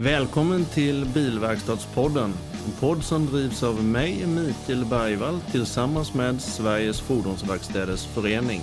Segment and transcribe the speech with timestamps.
[0.00, 2.34] Välkommen till Bilverkstadspodden.
[2.66, 8.62] En podd som drivs av mig, Mikael Bergvall, tillsammans med Sveriges Fordonsverkstäders Förening.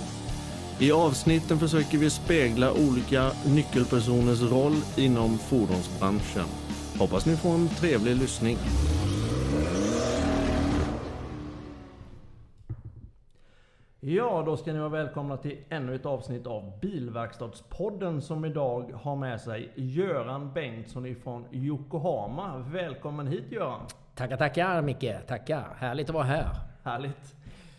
[0.78, 6.46] I avsnitten försöker vi spegla olika nyckelpersoners roll inom fordonsbranschen.
[6.98, 8.58] Hoppas ni får en trevlig lyssning.
[14.08, 19.16] Ja, då ska ni vara välkomna till ännu ett avsnitt av Bilverkstadspodden som idag har
[19.16, 22.64] med sig Göran Bengtsson ifrån Yokohama.
[22.72, 23.80] Välkommen hit Göran!
[24.14, 25.26] Tackar, tackar Micke!
[25.26, 25.76] Tackar!
[25.78, 26.46] Härligt att vara här!
[26.82, 27.34] Härligt!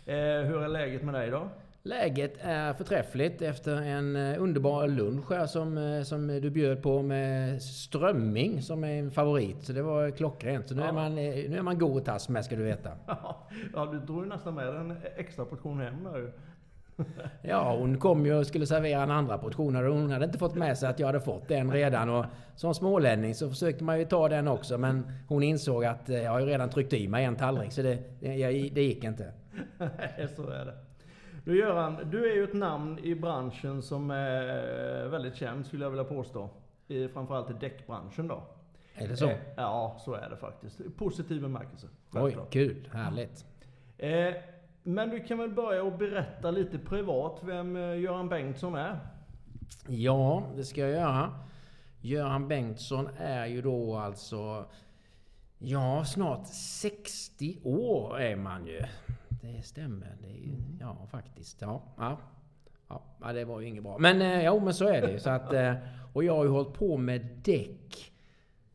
[0.06, 1.48] Eh, hur är läget med dig då?
[1.82, 7.02] Läget är förträffligt efter en eh, underbar lunch här som, eh, som du bjöd på
[7.02, 9.62] med strömming som är en favorit.
[9.62, 10.68] Så det var klockrent.
[10.68, 10.88] Så nu, ja.
[10.88, 12.90] är, man, nu är man god och tass med ska du veta.
[13.74, 16.32] Ja, du drog ju nästan med en extra portion hem där
[17.42, 20.54] Ja, hon kom ju och skulle servera en andra portion och hon hade inte fått
[20.54, 22.08] med sig att jag hade fått den redan.
[22.10, 22.24] Och
[22.56, 26.40] som smålänning så försökte man ju ta den också men hon insåg att jag har
[26.40, 29.32] ju redan tryckt i mig en tallrik så det, det, det gick inte.
[29.78, 30.74] Nej, så är det.
[31.48, 35.90] Du Göran, du är ju ett namn i branschen som är väldigt känd skulle jag
[35.90, 36.50] vilja påstå.
[36.88, 38.42] I, framförallt i däckbranschen då.
[38.94, 39.28] Är det så?
[39.28, 40.80] Eh, ja, så är det faktiskt.
[40.96, 41.86] Positiv bemärkelse.
[42.12, 42.88] Oj, kul.
[42.92, 43.46] Härligt.
[43.98, 44.34] Eh,
[44.82, 48.98] men du kan väl börja och berätta lite privat vem eh, Göran Bengtsson är?
[49.86, 51.32] Ja, det ska jag göra.
[52.00, 54.64] Göran Bengtsson är ju då alltså...
[55.58, 58.82] Ja, snart 60 år är man ju
[59.40, 60.16] det stämmer.
[60.22, 60.78] Det är ju, mm.
[60.80, 61.60] Ja, faktiskt.
[61.60, 62.18] Ja, ja.
[63.20, 63.98] Ja, det var ju inget bra.
[63.98, 65.18] Men eh, jo, men så är det ju.
[65.18, 65.74] Så att, eh,
[66.12, 68.12] och jag har ju hållit på med däck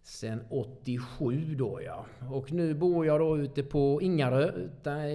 [0.03, 2.05] sen 87 då ja.
[2.31, 4.52] Och nu bor jag då ute på Ingarö,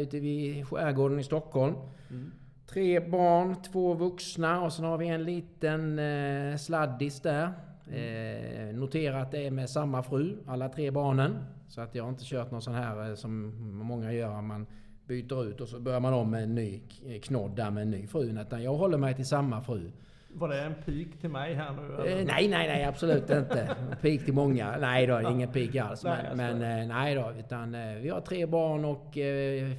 [0.00, 1.74] ute vid skärgården i Stockholm.
[2.10, 2.33] Mm.
[2.66, 7.52] Tre barn, två vuxna och sen har vi en liten eh, sladdis där.
[7.90, 8.68] Mm.
[8.68, 11.36] Eh, notera att det är med samma fru, alla tre barnen.
[11.68, 13.52] Så att jag har inte kört någon sån här eh, som
[13.83, 14.40] många gör.
[14.40, 14.67] Man
[15.08, 16.80] byter ut och så börjar man om med en ny
[17.23, 18.41] knodd där med en ny fru.
[18.41, 19.91] Utan jag håller mig till samma fru.
[20.33, 22.11] Var det en pik till mig här nu?
[22.11, 23.77] Eh, nej, nej, nej, absolut inte.
[24.01, 24.77] Pik till många.
[24.79, 26.05] Nej då, ingen pik alls.
[26.05, 29.17] Men, men eh, nej då, utan eh, vi har tre barn och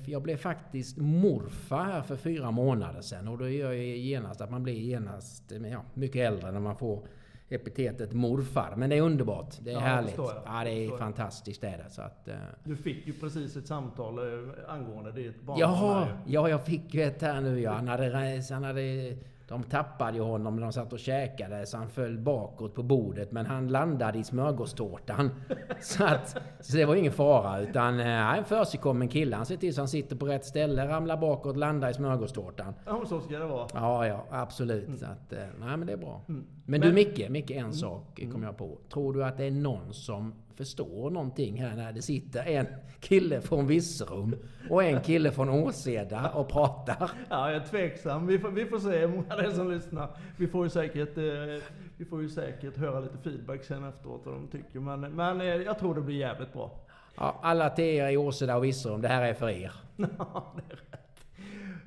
[0.05, 3.27] jag blev faktiskt morfar här för fyra månader sedan.
[3.27, 7.03] Och då gör jag genast att man blir genast ja, mycket äldre när man får
[7.49, 8.73] epitetet morfar.
[8.77, 9.55] Men det är underbart.
[9.59, 10.15] Det är ja, härligt.
[10.15, 10.41] Det.
[10.45, 11.85] Ja, det är fantastiskt det.
[11.89, 12.33] Så att, uh...
[12.63, 15.59] Du fick ju precis ett samtal uh, angående ditt barn.
[15.59, 17.71] Ja, ja, jag fick ju ett här nu ja.
[17.71, 19.17] Han hade, han hade
[19.49, 23.31] de tappade ju honom när de satt och käkade så han föll bakåt på bordet.
[23.31, 25.29] Men han landade i smörgåstårtan.
[25.81, 27.59] så, att, så det var ingen fara.
[27.59, 29.35] Utan äh, en försigkommen kille.
[29.35, 32.73] Han ser till så han sitter på rätt ställe, ramlar bakåt, landar i smörgåstårtan.
[32.85, 33.67] Ja, så ska det vara.
[33.73, 34.87] Ja, ja, absolut.
[34.87, 34.97] Mm.
[34.97, 36.21] Så att, äh, nej men det är bra.
[36.29, 36.45] Mm.
[36.65, 37.73] Men, men, du Micke, Micke en mm.
[37.73, 38.77] sak kom jag på.
[38.93, 42.67] Tror du att det är någon som förstår någonting här när det sitter en
[42.99, 44.35] kille från Virserum
[44.69, 47.11] och en kille från Åseda och pratar.
[47.29, 48.27] Ja, jag är tveksam.
[48.27, 50.09] Vi får, vi får se hur många det är som lyssnar.
[50.37, 51.63] Vi får ju säkert, eh,
[51.97, 54.79] vi får ju säkert höra lite feedback sen efteråt vad de tycker.
[54.79, 56.71] Men, men eh, jag tror det blir jävligt bra.
[57.15, 59.73] Ja, alla till er i Åseda och Virserum, det här är för er.
[60.17, 61.25] Ja, det är rätt.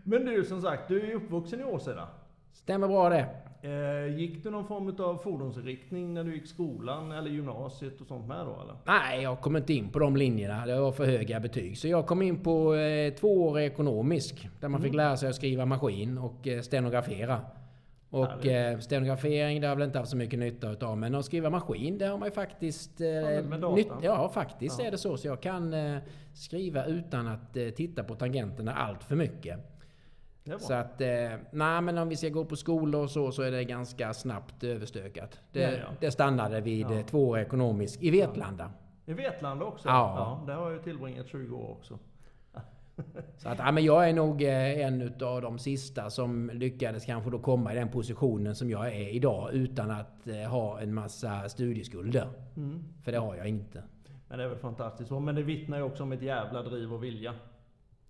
[0.04, 2.08] Men du, som sagt, du är uppvuxen i Åseda.
[2.52, 3.28] Stämmer bra det.
[3.64, 8.28] Eh, gick du någon form av fordonsinriktning när du gick skolan eller gymnasiet och sånt
[8.28, 8.74] med då eller?
[8.84, 10.66] Nej, jag kom inte in på de linjerna.
[10.66, 11.78] Det var för höga betyg.
[11.78, 14.48] Så jag kom in på eh, tvåårig ekonomisk.
[14.60, 14.82] Där man mm.
[14.82, 17.40] fick lära sig att skriva maskin och eh, stenografera.
[18.10, 20.98] Och eh, stenografering, det har jag väl inte haft så mycket nytta utav.
[20.98, 23.00] Men att skriva maskin, det har man ju faktiskt...
[23.00, 24.86] Eh, ja, nytt, ja, faktiskt ja.
[24.86, 25.16] är det så.
[25.16, 25.98] Så jag kan eh,
[26.32, 29.71] skriva utan att eh, titta på tangenterna allt för mycket.
[30.58, 31.08] Så att, eh,
[31.50, 34.64] nej men om vi ska gå på skolor och så, så är det ganska snabbt
[34.64, 35.40] överstökat.
[35.52, 35.86] Det, ja, ja.
[36.00, 37.02] det stannade vid ja.
[37.10, 38.70] två år ekonomisk i Vetlanda.
[39.06, 39.88] I Vetlanda också?
[39.88, 40.14] Ja.
[40.16, 40.44] ja.
[40.46, 41.98] Där har jag tillbringat 20 år också.
[43.36, 47.30] Så att, ja, men jag är nog eh, en utav de sista som lyckades kanske
[47.30, 51.48] då komma i den positionen som jag är idag utan att eh, ha en massa
[51.48, 52.28] studieskulder.
[52.56, 52.84] Mm.
[53.04, 53.82] För det har jag inte.
[54.28, 55.10] Men det är väl fantastiskt.
[55.10, 57.34] Men det vittnar ju också om ett jävla driv och vilja.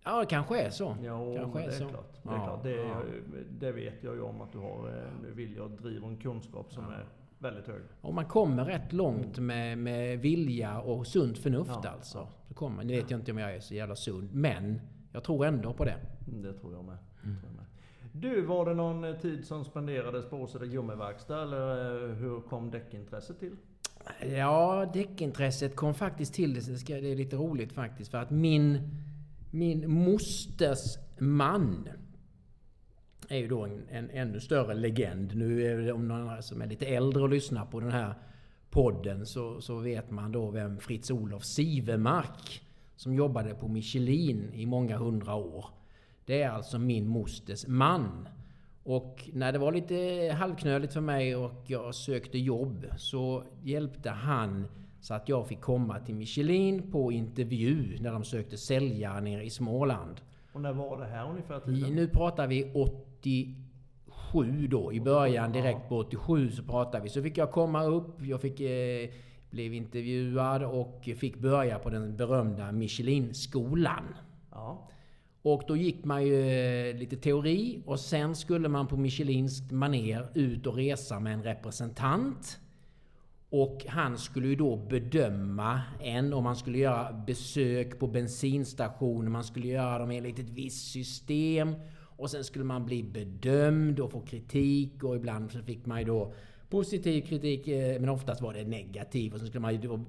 [0.04, 0.96] Ja, det kanske är så.
[1.02, 1.88] Ja, kanske är det är så.
[1.88, 2.18] klart.
[2.22, 2.62] Det, är ja, klart.
[2.62, 3.02] Det, ja.
[3.50, 6.16] det, vet jag ju om att du har en eh, vilja och driv och en
[6.16, 6.94] kunskap som ja.
[6.94, 7.06] är
[7.38, 7.82] väldigt hög.
[8.00, 11.90] Och man kommer rätt långt med, med vilja och sunt förnuft ja.
[11.90, 12.28] alltså.
[12.48, 14.80] Så kommer, nu vet jag inte om jag är så jävla sund, men
[15.12, 15.96] jag tror ändå på det.
[16.28, 16.98] Mm, det tror jag med.
[17.24, 17.36] Mm.
[17.40, 17.66] Tror jag med.
[18.12, 22.70] Du, var det någon eh, tid som spenderades på Åseda gummiverkstad eller eh, hur kom
[22.70, 23.56] däckintresset till?
[24.30, 28.80] Ja, däckintresset kom faktiskt till, det är lite roligt faktiskt, för att min
[29.54, 31.88] min mosters man
[33.28, 35.36] är ju då en, en ännu större legend.
[35.36, 38.14] Nu är det om någon som är lite äldre och lyssnar på den här
[38.70, 42.62] podden så, så vet man då vem Fritz Olof Sivemark
[42.96, 45.66] som jobbade på Michelin i många hundra år.
[46.24, 48.28] Det är alltså min mosters man.
[48.82, 54.66] Och när det var lite halvknöligt för mig och jag sökte jobb så hjälpte han
[55.02, 59.50] så att jag fick komma till Michelin på intervju när de sökte säljare nere i
[59.50, 60.20] Småland.
[60.52, 61.94] Och när var det här ungefär tiden?
[61.94, 62.72] Nu pratar vi
[64.34, 64.92] 87 då.
[64.92, 67.08] I början direkt på 87 så pratade vi.
[67.08, 68.22] Så fick jag komma upp.
[68.22, 69.10] Jag fick, eh,
[69.50, 74.04] blev intervjuad och fick börja på den berömda Michelin-skolan.
[74.50, 74.88] Ja.
[75.42, 80.28] Och då gick man ju eh, lite teori och sen skulle man på Michelins maner
[80.34, 82.58] ut och resa med en representant.
[83.52, 89.44] Och han skulle ju då bedöma en om man skulle göra besök på bensinstationer, man
[89.44, 91.74] skulle göra dem enligt ett visst system.
[92.16, 96.04] Och sen skulle man bli bedömd och få kritik och ibland så fick man ju
[96.04, 96.34] då
[96.68, 99.34] positiv kritik, eh, men oftast var det negativ.
[99.34, 100.00] Och så skulle man ju då,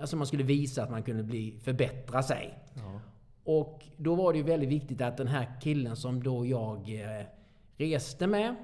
[0.00, 2.58] alltså man skulle visa att man kunde bli, förbättra sig.
[2.74, 3.00] ja.
[3.44, 7.26] Och då var det ju väldigt viktigt att den här killen som då jag eh,
[7.76, 8.56] reste med,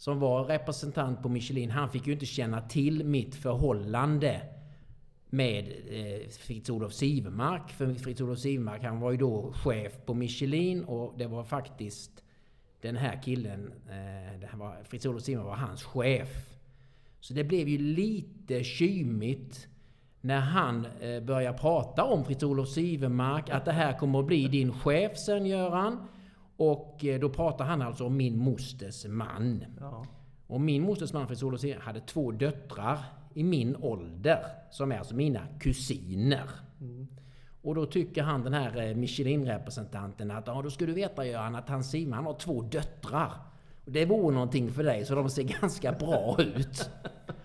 [0.00, 4.40] som var representant på Michelin, han fick ju inte känna till mitt förhållande
[5.30, 7.70] med eh, Fritz-Olof Sivemark.
[7.70, 12.22] För Fritz-Olof Sivemark, han var ju då chef på Michelin och det var faktiskt
[12.80, 16.28] den här killen, eh, Fritz-Olof Sivemark var hans chef.
[17.20, 19.68] Så det blev ju lite kymigt
[20.20, 24.72] när han eh, börjar prata om Fritz-Olof Sivemark, att det här kommer att bli din
[24.72, 26.08] chef sen Göran.
[26.60, 29.64] Och eh, då pratar han alltså om min mosters man.
[29.80, 30.06] ja.
[30.46, 32.98] Och min mosters man Fritz-Olof Sivemark hade två döttrar
[33.34, 34.38] i min ålder,
[34.70, 36.50] som är alltså mina kusiner.
[37.62, 41.54] Och då tycker han den här eh, Michelin-representanten att ja, då ska du veta Göran
[41.54, 43.32] att han Simon han har två döttrar.
[43.84, 46.90] Och det vore någonting för dig, så de ser ganska bra ut.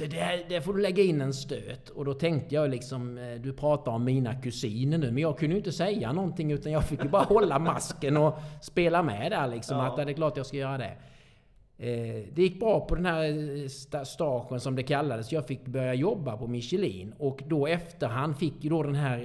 [0.00, 1.88] Så det, det får du lägga in en stöt.
[1.88, 5.54] Och då tänkte jag liksom, eh, du pratar om mina kusiner nu, men jag kunde
[5.54, 9.46] ju inte säga någonting utan jag fick ju bara hålla masken och spela med där
[9.48, 9.76] liksom.
[9.76, 9.86] Ja.
[9.86, 10.92] Att det är klart jag ska göra det.
[11.78, 15.32] Eh, Det gick bra på den här eh, sta- stagen som det kallades.
[15.32, 19.20] Jag fick börja jobba på Michelin och då efterhand fick ju då den här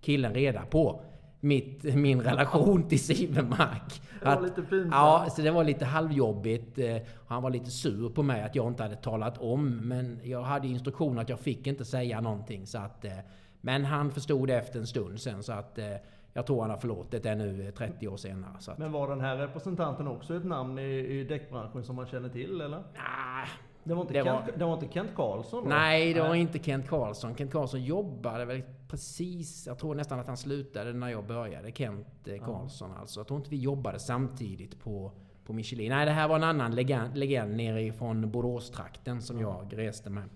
[0.00, 1.00] killen reda på
[1.46, 4.02] mitt, min relation till Sivemark.
[4.20, 4.92] Det var lite pinsamt.
[4.92, 6.78] Ja, så det var lite halvjobbigt.
[6.78, 6.96] Eh,
[7.26, 9.76] Han var lite sur på mig att jag inte hade talat om.
[9.76, 12.66] Men jag hade instruktioner att jag fick inte säga någonting.
[12.66, 13.12] Så att, eh,
[13.60, 15.42] men han förstod det efter en stund sen.
[15.42, 15.84] Så att eh,
[16.32, 18.50] jag tror han har förlåtit det nu eh, 30 år senare.
[18.68, 20.82] Att, Men var den här representanten också ett namn i,
[21.20, 22.78] i däckbranschen som man känner till eller?
[22.78, 23.48] nah,
[23.86, 25.70] Det var inte, Det Kent, var- det var inte Kent Karlsson då?
[25.70, 27.36] Nej, det var inte Kent Karlsson.
[27.36, 29.66] Kent Karlsson jobbade väl precis...
[29.66, 31.72] Jag tror nästan att han slutade när jag började.
[31.72, 33.20] Kent eh, Karlsson alltså.
[33.20, 35.12] Jag tror inte vi jobbade samtidigt på,
[35.44, 35.88] på Michelin.
[35.88, 40.28] Nej, det här var en annan legend, legend nere från Boråstrakten som jag reste med.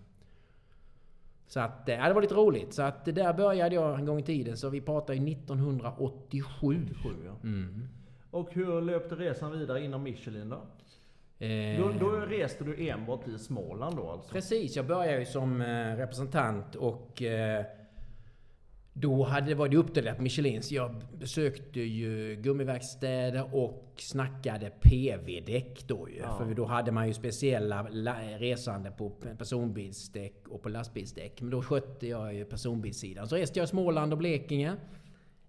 [1.46, 2.74] Så att, eh, ja, det var lite roligt.
[2.74, 4.56] Så att det där började jag en gång i tiden.
[4.56, 6.86] Så vi pratar ju 1987.
[7.02, 7.32] Sju, ja.
[7.48, 7.88] Mm.
[8.30, 10.60] Och hur löpte resan vidare inom Michelin då?
[11.40, 14.32] Eh, Då, då reste du enbart i Småland då alltså?
[14.32, 17.64] Precis, jag började ju som eh, representant och eh,
[18.92, 20.62] då hade, var det uppdelat på Michelin.
[20.62, 26.16] Så jag besökte ju gummiverkstäder och snackade PV-däck då ju.
[26.18, 26.36] Ja.
[26.38, 31.40] För då hade man ju speciella la- resande på personbilsdäck och på lastbilsdäck.
[31.40, 33.28] Men då skötte jag ju personbilssidan.
[33.28, 34.76] Så reste jag i Småland och Blekinge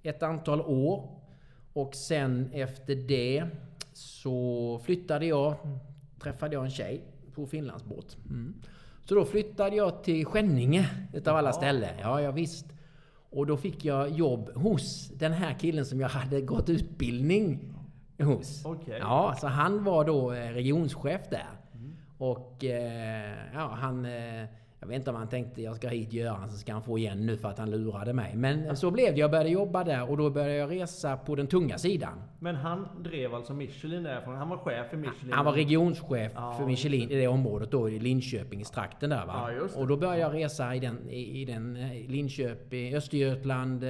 [0.03, 1.09] ett antal år.
[1.73, 3.45] Och sen efter det
[3.93, 5.55] så flyttade jag,
[6.19, 7.01] träffade jag en tjej
[7.35, 8.17] på Finlandsbåt.
[8.29, 8.53] Mm.
[9.05, 11.53] Så då flyttade jag till Skänninge utav alla Ja.
[11.53, 11.95] ställen.
[12.01, 12.65] Ja, ja visst.
[13.29, 17.73] Och då fick jag jobb hos den här killen som jag hade gått utbildning
[18.19, 18.65] hos.
[18.65, 18.97] Okej.
[18.99, 21.47] Ja, så han var då eh, regionschef där.
[22.17, 24.05] Och eh, ja, han...
[24.05, 24.45] Eh,
[24.81, 27.25] jag vet inte om han tänkte jag ska hit Göran så ska han få igen
[27.25, 28.35] nu för att han lurade mig.
[28.35, 29.19] Men så blev det.
[29.19, 32.21] Jag började jobba där och då började jag resa på den tunga sidan.
[32.39, 34.35] Men han drev alltså Michelin därifrån?
[34.35, 35.33] Han var chef för Michelin?
[35.33, 39.25] Han var regionschef Ja, för Michelin i det området då, i Linköping, i trakten där
[39.25, 39.51] va.
[39.51, 43.89] Ja, och då började jag resa i den, i, i den eh, Linköping, Östergötland, eh,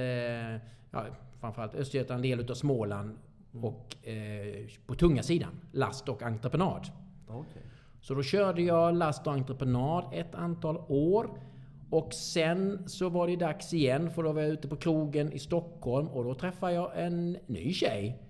[0.90, 1.04] ja,
[1.40, 3.18] framförallt Östergötland, del utav Småland
[3.62, 6.86] och eh, på tunga sidan, last och entreprenad.
[7.28, 7.61] Okej.
[8.02, 11.30] Så då körde jag last och entreprenad ett antal år.
[11.90, 15.38] Och sen så var det dags igen för då var jag ute på krogen i
[15.38, 18.22] Stockholm och då träffade jag en ny tjej.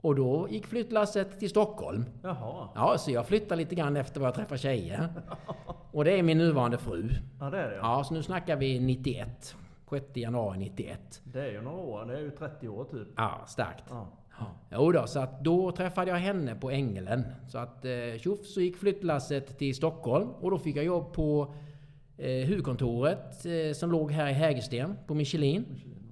[0.00, 2.04] Och då gick flyttlasset till Stockholm.
[2.22, 2.68] Jaha.
[2.74, 5.08] Ja, så jag flyttar lite grann efter vad jag träffar tjejer.
[5.92, 7.10] Och det är min nuvarande fru.
[7.40, 9.56] Ja, det är det Ja, så nu snackar vi 91.
[9.90, 11.20] 6 januari 91.
[11.24, 12.04] Det är ju några år.
[12.04, 13.08] Det är ju 30 år typ.
[13.16, 13.84] Ja, starkt.
[13.90, 14.06] Ja.
[14.72, 17.24] Jo då, så att då träffade jag henne på Ängelen.
[17.48, 21.54] Så att eh, tjoff så gick flyttlasset till Stockholm och då fick jag jobb på
[22.18, 25.64] eh, huvudkontoret eh, som låg här i Hägersten på Michelin.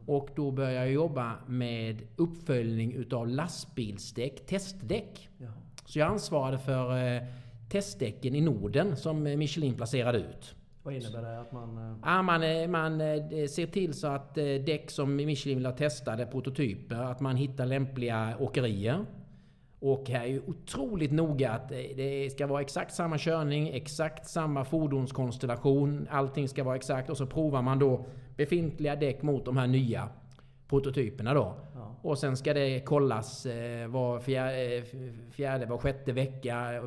[0.06, 5.28] Och då började jag jobba med uppföljning utav lastbilsdäck, testdäck.
[5.38, 5.48] Ja.
[5.84, 7.22] Så jag ansvarade för eh,
[7.70, 10.54] testdäcken i Norden som Michelin placerade ut.
[10.84, 11.40] Vad innebär det?
[11.40, 11.78] Att man...
[11.78, 14.34] eh, Ja, man, eh, man eh, ser till så att
[14.66, 19.04] däck som Michelin vill ha testade, prototyper, att man hittar lämpliga åkerier.
[19.78, 24.64] Och här är ju otroligt noga att det ska vara exakt samma körning, exakt samma
[24.64, 26.08] fordonskonstellation.
[26.10, 30.08] Allting ska vara exakt och så provar man då befintliga däck mot de här nya
[30.68, 31.54] prototyperna då.
[31.74, 31.96] Ja.
[32.02, 33.46] Och sen ska det kollas
[33.88, 34.20] var
[35.30, 36.82] fjärde, var sjätte vecka.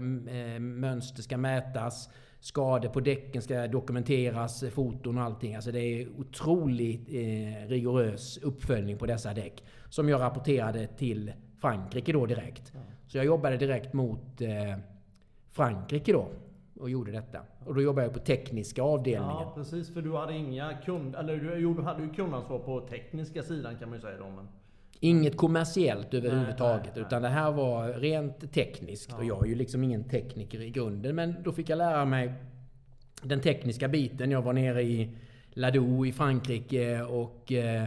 [0.59, 2.09] Mönster ska mätas.
[2.39, 5.55] Skador på däcken ska dokumenteras, eh, foton och allting.
[5.55, 9.63] Alltså det är otroligt eh, rigorös uppföljning på dessa däck.
[9.89, 12.71] Som jag rapporterade till Frankrike då direkt.
[12.73, 12.79] Ja.
[13.07, 14.77] Så jag jobbade direkt mot eh,
[15.51, 16.27] Frankrike då.
[16.79, 17.39] Och gjorde detta.
[17.65, 19.35] Och då jobbade jag på tekniska avdelningen.
[19.39, 19.93] Ja, precis.
[19.93, 21.15] För du hade inga kund...
[21.15, 24.29] Eller du, jo, du hade ju kundansvar på tekniska sidan kan man ju säga då.
[24.29, 24.47] Men...
[24.99, 26.95] Inget kommersiellt överhuvudtaget.
[26.95, 27.05] nej.
[27.05, 29.09] Utan det här var rent tekniskt.
[29.11, 29.17] Ja.
[29.17, 31.15] Och jag är ju liksom ingen tekniker i grunden.
[31.15, 32.33] Men då fick jag lära mig
[33.21, 34.31] den tekniska biten.
[34.31, 35.17] Jag var nere i
[35.49, 37.85] Ladoux i Frankrike och eh,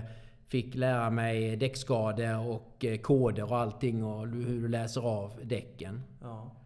[0.49, 4.05] fick lära mig däckskador och eh, koder och allting.
[4.05, 6.03] Och hur du läser av däcken.
[6.23, 6.57] Ja.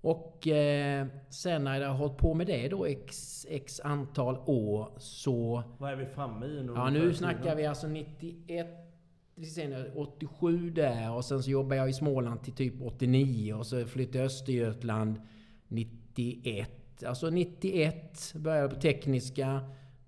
[0.00, 4.88] Och eh, sen när jag har hållit på med det då x, x antal år
[4.96, 5.62] så...
[5.78, 6.72] Vad är vi framme i nu?
[6.76, 8.66] Ja, nu snackar vi alltså 91,
[9.54, 13.86] sen 87 där och sen så jobbade jag i Småland till typ 89 och så
[13.86, 15.20] flyttade jag Östergötland
[15.68, 17.04] 91.
[17.06, 19.60] Alltså 91 började jag på tekniska,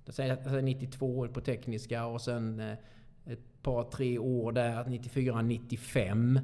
[0.05, 2.77] jag säger jag alltså 92 på tekniska och sen eh,
[3.27, 6.41] ett par tre år där, 94, 95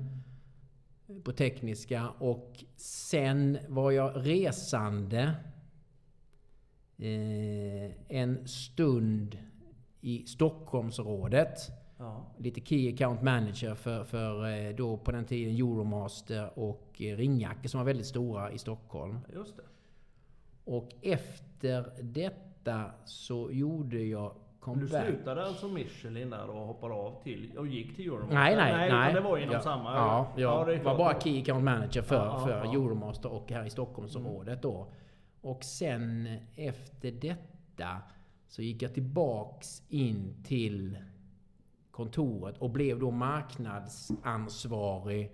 [1.25, 5.35] på tekniska och sen var jag resande
[6.99, 9.39] eh, en stund
[10.01, 11.59] i Stockholmsområdet.
[11.99, 12.27] Ja.
[12.39, 17.69] Lite Key Account Manager för, för eh, då på den tiden Euromaster och eh, Ringjacke
[17.69, 19.19] som var väldigt stora i Stockholm.
[19.35, 19.63] Just det.
[20.65, 25.07] Och efter detta så gjorde jag Du comeback.
[25.07, 28.35] slutade alltså Michelin där och hoppade av till och gick till Euromaster?
[28.35, 28.89] Nej, nej, nej.
[28.89, 29.95] utan det var inom ja, samma?
[29.95, 32.65] Ja, jag är var bara Key Account Manager för, Ja, ja, för ja.
[32.65, 32.71] Mm.
[32.71, 34.87] Euromaster och här i Stockholmsområdet då.
[35.41, 37.89] Och sen efter detta
[38.49, 40.99] så gick jag tillbaks in till
[41.99, 45.33] kontoret och blev då marknadsansvarig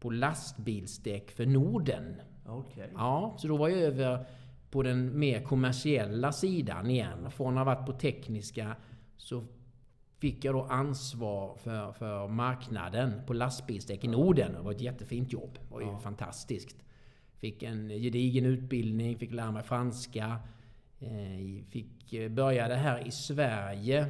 [0.00, 2.16] på lastbilsdäck för Norden.
[2.46, 2.90] Okej.
[2.94, 4.24] Ja, så då var jag över
[4.70, 7.30] på den mer kommersiella sidan igen.
[7.30, 8.76] Från att ha varit på tekniska
[9.16, 9.44] så
[10.18, 14.52] fick jag då ansvar för, för marknaden på lastbilsdäck i Norden.
[14.52, 15.58] Det var ett jättefint jobb.
[15.68, 15.98] Det var ju Ja.
[15.98, 16.76] fantastiskt.
[17.38, 20.36] Fick en gedigen utbildning, fick lära mig franska.
[21.00, 24.06] Eh, Fick, eh, började här i Sverige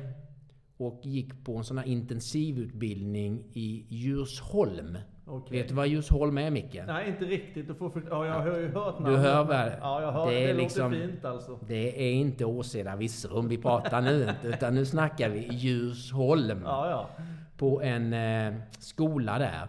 [0.77, 4.99] och gick på en sån här intensivutbildning i Djursholm.
[5.27, 5.59] Okej.
[5.59, 6.81] Vet du vad Djursholm är Micke?
[6.87, 7.69] Nej, inte riktigt.
[7.69, 8.03] Du får för...
[8.11, 9.21] Ja, jag har ju hört Du namnet.
[9.21, 9.73] hör väl?
[9.81, 10.27] Ja, jag hör.
[10.27, 11.59] Det Det, är låter liksom- fint alltså.
[11.69, 16.61] Det är inte Åseda Virserum vi pratar nu inte, utan nu snackar vi Djursholm.
[16.65, 17.09] Ja, ja.
[17.57, 19.69] På en eh, skola där.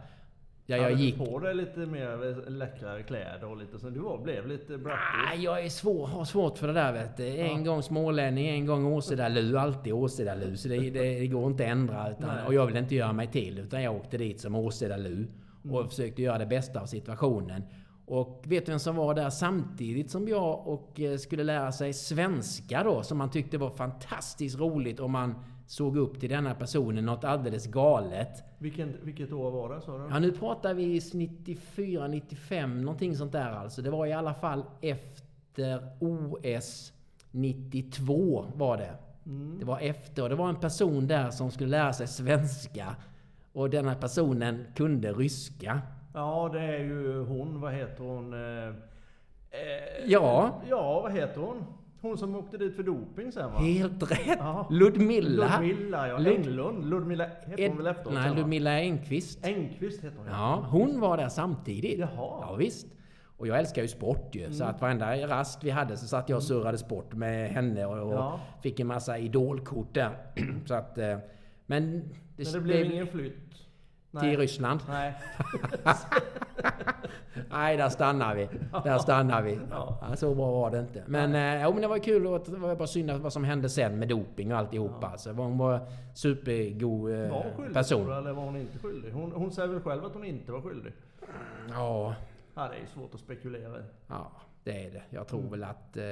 [0.67, 1.17] Där jag gick...
[1.17, 3.89] på dig lite mer läckra kläder och lite så.
[3.89, 5.19] Du var, blev lite brattig.
[5.29, 7.27] Nej, jag är svår, har svårt för det där vet du.
[7.27, 7.71] En Ja.
[7.71, 10.57] gång smålänning, en gång Åsedalu, alltid Åsedalu.
[10.57, 12.11] Så det, det, det går inte att ändra.
[12.11, 12.45] Utan, Nej.
[12.47, 15.27] och jag vill inte göra mig till, utan jag åkte dit som Åsedalu.
[15.63, 15.89] Och Mm.
[15.89, 17.63] försökte göra det bästa av situationen.
[18.05, 21.93] Och vet du vem som var där samtidigt som jag och eh, skulle lära sig
[21.93, 23.03] svenska då?
[23.03, 25.35] Som man tyckte var fantastiskt roligt om man
[25.67, 28.43] såg upp till denna personen något alldeles galet.
[28.57, 30.07] Vilken, vilket år var det sa du?
[30.09, 33.81] Ja, nu pratar vi 94, 95, någonting sånt där alltså.
[33.81, 36.93] Det var i alla fall efter OS
[37.31, 38.93] 92 var det.
[39.25, 39.59] Mm.
[39.59, 42.95] Det var efter och det var en person där som skulle lära sig svenska.
[43.53, 45.81] Och denna personen kunde ryska.
[46.13, 47.61] Ja, det är ju hon.
[47.61, 48.33] Vad heter hon?
[48.33, 50.61] Eh, eh, Ja.
[50.69, 51.63] Ja, vad heter hon?
[52.01, 53.57] Hon som åkte dit för doping sen va?
[53.59, 54.19] Helt rätt!
[54.39, 54.67] Ja.
[54.71, 55.59] Ludmilla.
[55.61, 56.17] Ludmilla, ja.
[56.17, 56.89] Lud- Englund.
[56.89, 58.13] Ludmilla heter hon väl efteråt?
[58.13, 58.35] Nej?
[58.35, 59.45] Ludmilla Engqvist.
[59.45, 61.99] Engqvist heter hon Ja, hon var där samtidigt.
[61.99, 62.09] Jaha.
[62.17, 62.87] Ja, visst.
[63.37, 64.51] Och jag älskar ju sport ju.
[64.53, 64.75] Så Mm.
[64.75, 68.13] att varenda rast vi hade så satt jag och surrade sport med henne och, och
[68.13, 68.39] Ja.
[68.63, 70.11] fick en massa idolkort där.
[70.65, 71.17] så att, eh,
[71.65, 71.91] men...
[72.37, 73.66] Men det blev ingen flytt?
[74.11, 74.35] Till Nej.
[74.37, 74.79] Ryssland.
[74.87, 75.13] Nej.
[77.49, 78.49] Nej, där stannar vi.
[78.83, 79.59] Där stannar vi.
[79.71, 79.97] Ja.
[80.09, 81.03] Ja, så bra var det inte.
[81.07, 82.27] Men, eh, jo, men det var kul.
[82.27, 85.07] Och det var bara synd vad som hände sen med doping och alltihopa.
[85.07, 85.79] Alltså, hon var
[86.15, 88.11] supergod eh, Var hon skyldig person.
[88.11, 89.11] eller var hon inte skyldig?
[89.11, 90.93] Hon, hon säger väl själv att hon inte var skyldig?
[91.69, 92.15] Ja,
[92.55, 93.83] Ja, det är ju svårt att spekulera i.
[94.07, 94.31] ja,
[94.63, 95.03] det är det.
[95.09, 95.51] Jag tror Mm.
[95.51, 96.03] väl att eh,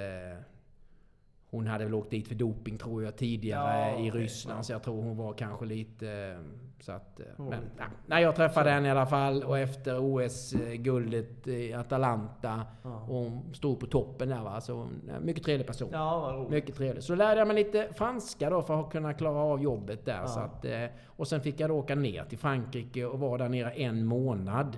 [1.50, 4.60] hon hade väl åkt dit för doping tror jag tidigare Ja, i Ryssland.
[4.60, 4.64] ja.
[4.64, 6.38] Så jag tror hon var kanske lite...
[6.80, 7.64] Så att, var men.
[8.06, 13.54] Nej, jag träffade henne i alla fall och efter OS-guldet i Atalanta Ja, och hon
[13.54, 14.62] stod på toppen där va.
[14.62, 14.88] Så
[15.22, 15.90] mycket trevlig person.
[15.92, 16.46] ja.
[16.50, 17.04] Mycket trevligt.
[17.04, 20.22] Så lärde jag mig lite franska då för att kunna klara av jobbet där.
[20.22, 20.28] Ja.
[20.28, 23.50] Så att, eh, och sen fick jag då åka ner till Frankrike och vara där
[23.50, 24.78] nere en månad.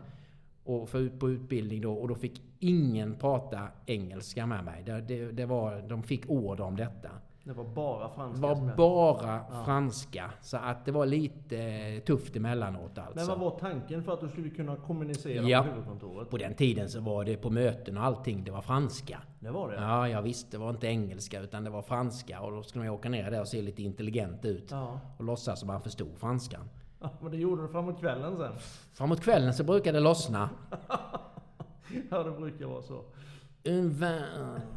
[0.63, 1.93] Och få ut på utbildning då.
[1.93, 4.83] Och då fick ingen prata engelska med mig.
[4.85, 7.09] Det, det, det var, de fick order om detta.
[7.47, 8.77] Det var bara Det franska var som gällde.
[8.77, 9.63] bara Ja.
[9.65, 10.31] franska.
[10.41, 13.15] Så att det var lite eh, tufft emellanåt alltså.
[13.15, 15.63] Men vad var tanken för att du skulle kunna kommunicera Ja.
[15.63, 16.29] på huvudkontoret?
[16.29, 19.19] På den tiden så var det på möten och allting, det var franska.
[19.39, 19.75] Det var det?
[19.75, 20.51] Ja, jag visste.
[20.51, 22.41] Det var inte engelska utan det var franska.
[22.41, 24.67] Och då skulle man åka ner där och se lite intelligent ut.
[24.71, 24.99] Ja.
[25.17, 26.69] Och låtsas som man förstod franskan.
[27.01, 27.09] ja.
[27.21, 28.53] Men det gjorde du framåt kvällen sen?
[28.93, 30.49] Framåt kvällen så brukar det lossna.
[32.11, 33.01] Ja, det brukar vara så.
[33.63, 34.23] Un vin,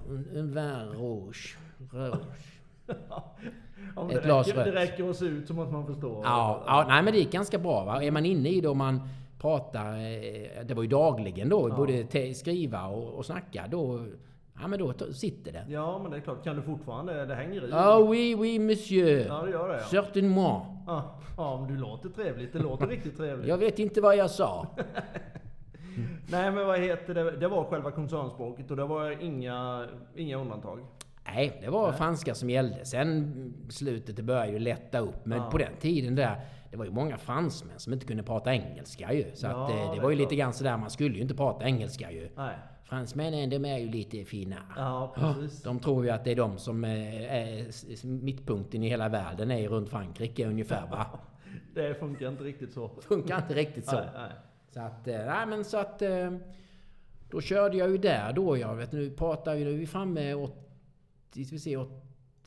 [0.09, 1.57] un vin rouge.
[1.93, 2.60] rouge.
[3.97, 4.75] Ja, Ett det, glas räcker, det rött.
[4.91, 6.21] räcker att se ut som att man förstår.
[6.25, 8.03] Ja, ja, nej men det gick ganska bra va.
[8.03, 9.01] Är man inne i det och man
[9.41, 11.77] pratar, eh, det var ju dagligen då, Ja.
[11.77, 14.07] både skriva och, och snacka, då,
[14.61, 15.65] ja men då sitter det.
[15.69, 16.45] Ja, men det är klart.
[16.45, 17.27] Kan du fortfarande?
[17.27, 17.73] Det hänger i.
[17.73, 19.27] Ah oui, oui monsieur.
[19.27, 19.75] Ja, det gör det.
[19.75, 19.81] Ja.
[19.85, 20.65] Certainement.
[20.87, 22.53] Ja, ja, men du låter trevligt.
[22.53, 23.49] Det låter riktigt trevligt.
[23.49, 24.67] Jag vet inte vad jag sa.
[26.31, 27.31] Nej, men vad heter det?
[27.31, 30.81] Det var själva koncernspråket och det var inga, inga undantag.
[31.35, 32.85] Nej, det var franska som gällde.
[32.85, 33.35] Sen
[33.69, 35.27] slutet, det började ju lätta upp.
[35.27, 35.51] Men Ja.
[35.51, 39.25] på den tiden där, det var ju många fransmän som inte kunde prata engelska ju.
[39.35, 40.31] Så Ja, att, eh, det det var ju klart.
[40.31, 42.29] lite grann sådär, man skulle ju inte prata engelska ju.
[42.37, 42.55] Nej.
[42.85, 44.57] Fransmännen, de är ju lite fina.
[44.77, 45.63] Ja, precis.
[45.63, 49.69] De tror ju att det är de som eh, är mittpunkten i hela världen, är
[49.69, 51.07] runt Frankrike ungefär va.
[51.75, 52.89] Det funkar inte riktigt så.
[53.01, 53.97] Funkar inte riktigt så.
[53.97, 54.31] Nej, nej.
[54.71, 56.03] Så att, eh, nej men så att...
[57.31, 58.57] Då körde jag ju där då.
[58.59, 60.55] Jag vet nu pratar vi, nu är vi framme 80,
[61.33, 61.95] ska vi se, 80,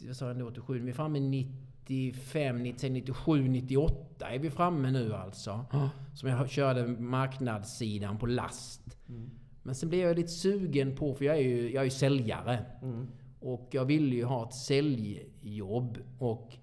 [0.08, 4.92] vad sa jag nu, 87, vi är framme 95, 96, 97, 98 är vi framme
[4.92, 5.66] nu alltså.
[6.14, 8.98] Som jag körde marknadssidan på last.
[9.10, 9.30] Mm.
[9.64, 12.66] Men sen blev jag lite sugen på, för jag är ju, jag är ju säljare.
[12.82, 13.08] Mm.
[13.40, 15.98] Och jag ville ju ha ett säljjobb.
[16.20, 16.54] Och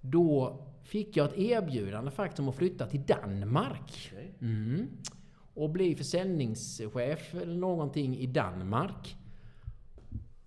[0.00, 4.10] då fick jag ett erbjudande faktiskt om att flytta till Danmark.
[4.12, 4.34] Okej.
[4.40, 4.86] Mm.
[5.54, 9.16] Och bli försäljningschef eller någonting i Danmark.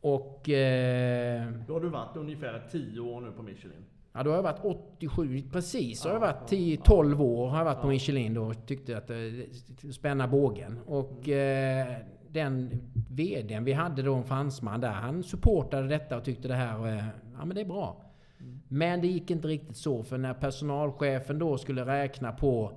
[0.01, 0.49] Och...
[0.49, 3.85] Eh, Då har du varit ungefär 10 år nu på Michelin.
[4.13, 4.65] ja, då har jag varit
[4.97, 5.99] 87, precis.
[5.99, 6.57] Så har jag Ja, varit ja,
[7.03, 7.91] 10-12 år har jag varit på Ja.
[7.91, 8.43] Michelin då.
[8.43, 9.45] och Tyckte att det
[9.93, 10.79] spänna bågen.
[10.85, 11.95] Och eh,
[12.31, 12.69] den
[13.09, 17.03] VDn vi hade då, en fransman där, han supportade detta och tyckte det här, eh,
[17.39, 18.01] ja men det är bra.
[18.39, 18.59] Mm.
[18.67, 22.71] Men det gick inte riktigt så, för när personalchefen då skulle räkna på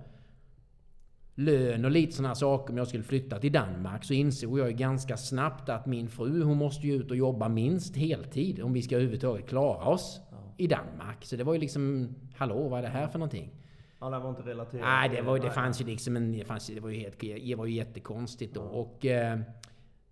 [1.35, 4.77] lön och lite sådana saker om jag skulle flytta till Danmark så insåg jag ju
[4.77, 8.83] ganska snabbt att min fru hon måste ju ut och jobba minst heltid om vi
[8.83, 10.55] ska överhuvudtaget klara oss Ja.
[10.57, 11.25] i Danmark.
[11.25, 13.51] Så det var ju liksom, hallå vad är det här för någonting?
[14.01, 14.85] Ja, det var inte relaterat.
[14.85, 17.55] Nej, det, var, det fanns ju liksom en, det, fanns, det var ju helt, det
[17.55, 18.61] var ju jättekonstigt då.
[18.61, 18.67] Ja.
[18.67, 19.41] Och eh,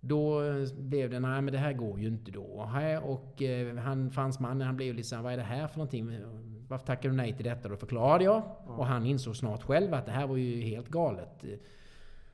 [0.01, 0.41] då
[0.79, 2.65] blev det, nej men det här går ju inte då.
[2.73, 6.11] Här, Och eh, han, fransmannen, han blev ju liksom, vad är det här för någonting?
[6.71, 7.69] Varför tackar du nej till detta?
[7.69, 8.43] Då förklarade jag.
[8.67, 8.73] Ja.
[8.73, 11.45] Och han insåg snart själv att det här var ju helt galet.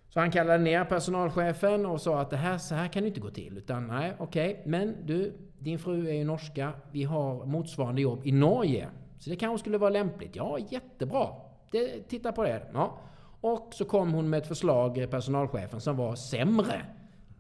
[0.09, 3.21] Så han kallade ner personalchefen och sa att det här, så här kan det inte
[3.21, 3.59] gå till.
[3.59, 6.73] Utan nej, okej, men du, din fru är ju norska.
[6.93, 8.89] Vi har motsvarande jobb i Norge.
[9.19, 10.37] Så det kanske skulle vara lämpligt.
[10.37, 11.29] Ja, jättebra.
[11.71, 12.63] Det, titta på det.
[12.75, 12.99] Ja.
[13.41, 16.83] Och så kom hon med ett förslag, eh, personalchefen, som var sämre.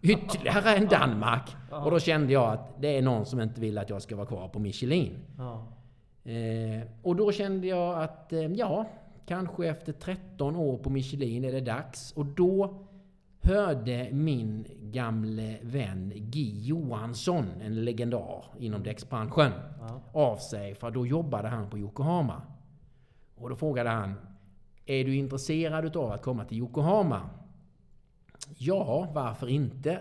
[0.02, 1.56] Ytterligare än Danmark.
[1.70, 4.26] Och då kände jag att det är någon som inte vill att jag ska vara
[4.26, 5.18] kvar på Michelin.
[6.26, 8.86] Eh, och då kände jag att, eh, ja,
[9.26, 12.12] kanske efter 13 år på Michelin är det dags.
[12.12, 12.86] Och då
[13.42, 20.00] hörde min gamle vän Guy Johansson, en legendar inom däcksbranschen, Ja.
[20.12, 20.74] av sig.
[20.74, 22.42] För då jobbade han på Yokohama.
[23.36, 24.14] Och då frågade han,
[24.86, 27.30] är du intresserad av att komma till Yokohama?
[28.58, 29.98] Ja, varför inte?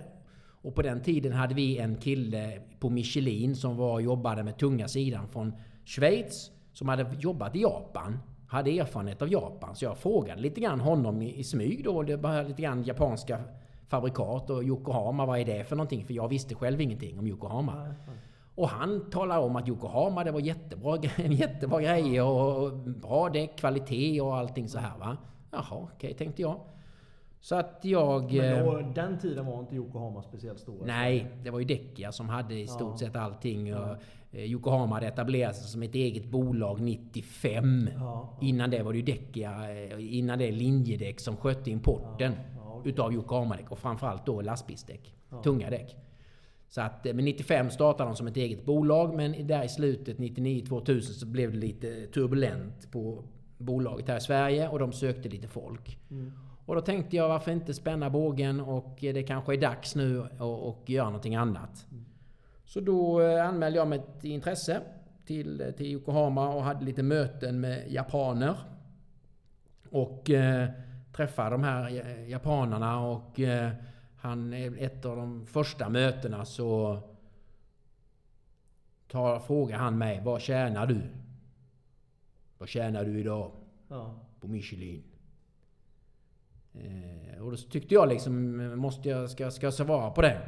[0.62, 4.88] Och på den tiden hade vi en kille på Michelin som var, jobbade med tunga
[4.88, 5.54] sidan från
[5.86, 6.52] Schweiz.
[6.74, 8.20] Som hade jobbat i Japan.
[8.48, 9.76] Hade erfarenhet av Japan.
[9.76, 12.04] Så jag frågade lite grann honom i, i smyg då.
[12.04, 13.40] Det var lite grann japanska
[13.88, 16.06] fabrikat och Yokohama, vad är det för någonting?
[16.06, 17.76] För jag visste själv ingenting om Yokohama.
[17.84, 18.18] Nej.
[18.56, 24.22] Och han talade om att Yokohama, det var jättebra, jättebra grejer och bra däck, kvalitet
[24.22, 25.18] och allting så här va.
[25.52, 26.60] Jaha, okej, tänkte jag.
[27.40, 28.34] Så att jag...
[28.34, 30.86] Men eh, då, den tiden var inte Yokohama speciellt stora.
[30.86, 32.98] Nej, det var ju Däckia som hade i stort Ja.
[32.98, 33.68] sett allting.
[33.68, 33.92] Eh,
[34.36, 37.90] Yokohama hade etablerat sig som ett eget bolag 95.
[37.96, 38.38] Ja.
[38.42, 42.92] Innan det var det ju Däckia, eh, innan det Linjedäck som skötte importen Ja, okej.
[42.92, 45.14] utav Yokohama-däck och framförallt då lastbilsdäck.
[45.30, 45.44] Ja.
[45.44, 45.96] Tunga däck.
[46.70, 50.18] Så att, eh, men 95 startade de som ett eget bolag men där i slutet
[50.18, 53.24] 99-2000 så blev det lite turbulent på
[53.58, 55.98] bolaget här i Sverige och de sökte lite folk.
[56.12, 56.32] Mm.
[56.66, 60.24] Och då tänkte jag varför inte spänna bågen och eh, det kanske är dags nu
[60.24, 61.86] att och göra någonting annat.
[62.66, 64.82] Så då eh, anmälde jag mig ett intresse
[65.26, 68.56] till, till Yokohama och hade lite möten med japaner.
[69.90, 70.70] Och eh,
[71.16, 73.72] träffade de här eh, japanerna och eh,
[74.18, 77.00] han, ett av de första mötena så
[79.08, 81.02] tar, frågar han mig Vad tjänar du?
[82.58, 83.52] Vad tjänar du idag
[83.88, 84.20] Ja.
[84.40, 85.04] på Michelin?
[86.74, 90.42] Eh, och då tyckte jag liksom, måste jag, ska, ska jag svara på det?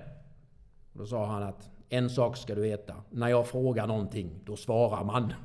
[0.93, 2.93] Och då sa han att en sak ska du veta.
[3.09, 5.33] När jag frågar någonting, då svarar man.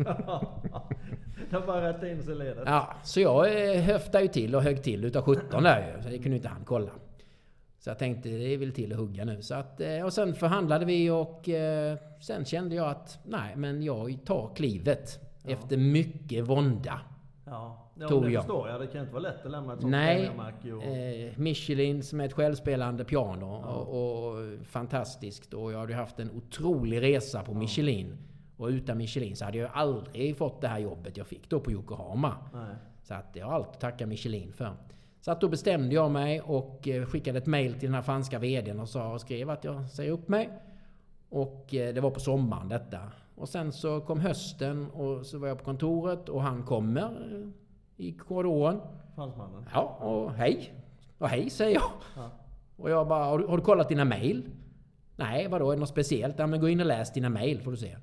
[1.51, 2.63] det bara rätt in sig ledet.
[2.67, 6.03] Ja, så jag eh, höftade ju till och högg till utav 17 där ju.
[6.03, 6.91] Så det kunde inte han kolla.
[7.79, 9.43] Så jag tänkte, det är väl till att hugga nu.
[9.43, 13.83] Så att, eh, och sen förhandlade vi och eh, sen kände jag att nej, men
[13.83, 15.19] jag tar klivet.
[15.43, 15.51] Ja.
[15.51, 17.01] Efter mycket vånda.
[17.45, 18.43] Ja, ja Tog det jag.
[18.43, 18.81] förstår jag.
[18.81, 20.31] Det kan inte vara lätt att lämna ett sånt Nej.
[20.75, 20.83] Och...
[20.83, 23.69] eh, Michelin som är ett självspelande piano Ja.
[23.75, 25.55] och, och fantastiskt.
[25.55, 28.17] Och jag hade haft en otrolig resa på Michelin.
[28.57, 31.73] Och utan Michelin så hade jag aldrig fått det här jobbet jag fick då på
[31.73, 32.37] Yokohama.
[32.55, 32.75] Nej.
[33.03, 34.71] Så att jag har allt att tacka Michelin för.
[35.21, 38.39] Så att då bestämde jag mig och eh, skickade ett mail till den här franska
[38.39, 40.51] VDn och sa och skrev att jag säger upp mig.
[41.29, 42.99] Och eh, det var på sommaren detta.
[43.35, 47.11] Och sen så kom hösten och så var jag på kontoret och han kommer
[48.03, 48.81] i korridoren.
[49.15, 49.65] Fransmannen.
[49.73, 50.75] Ja, och hej.
[51.19, 51.91] Och hej säger jag.
[52.17, 52.31] Ja.
[52.77, 54.51] Och jag bara, har du, har du kollat dina mail?
[55.17, 55.71] Nej, vadå?
[55.71, 56.39] Är det något speciellt?
[56.39, 57.97] Ja, men gå in och läs dina mail får du se.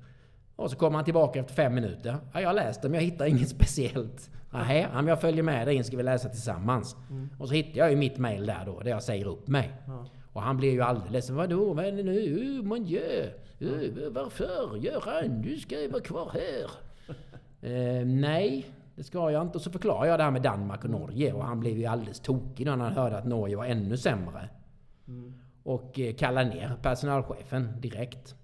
[0.56, 2.16] Och så kommer han tillbaka efter fem minuter.
[2.32, 4.30] Ja, jag har läst dem, jag hittar inget speciellt.
[4.52, 6.96] Nej, men jag följer med dig in ska vi läsa tillsammans.
[7.38, 9.72] Och så hittar jag ju mitt mail där då, där jag säger upp mig.
[9.86, 10.06] Ja.
[10.32, 12.20] Och han blir ju alldeles, vadå, vad är det nu?
[12.20, 13.30] Uh, mon Dieu.
[13.62, 14.76] Uh, varför?
[14.76, 16.70] Göran, du ska ju vara kvar här.
[17.62, 19.58] Eh, nej, det ska jag inte.
[19.58, 21.32] Och så förklarar jag det här med Danmark och Norge.
[21.32, 24.48] Och han blev ju alldeles tokig när han hörde att Norge var ännu sämre.
[25.08, 25.34] Mm.
[25.62, 28.34] Och eh, kallade ner personalchefen direkt.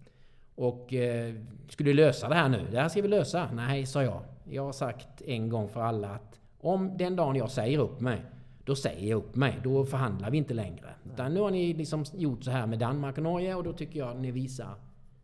[0.55, 1.35] Och eh,
[1.69, 2.67] skulle lösa det här nu.
[2.71, 3.49] Det här ska vi lösa.
[3.53, 4.21] Nej, sa jag.
[4.45, 8.23] Jag har sagt en gång för alla att om den dagen jag säger upp mig,
[8.65, 9.61] då säger jag upp mig.
[9.65, 10.89] Då förhandlar vi inte längre.
[11.13, 13.99] Utan nu har ni liksom gjort så här med Danmark och Norge och då tycker
[13.99, 14.75] jag att ni visar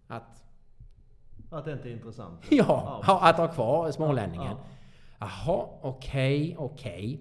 [0.08, 0.44] att
[1.50, 2.40] Att det inte är intressant.
[2.50, 4.46] Ja, ha- att ha kvar smålänningen.
[4.46, 4.64] Ja.
[5.22, 7.20] Jaha, okej, okej.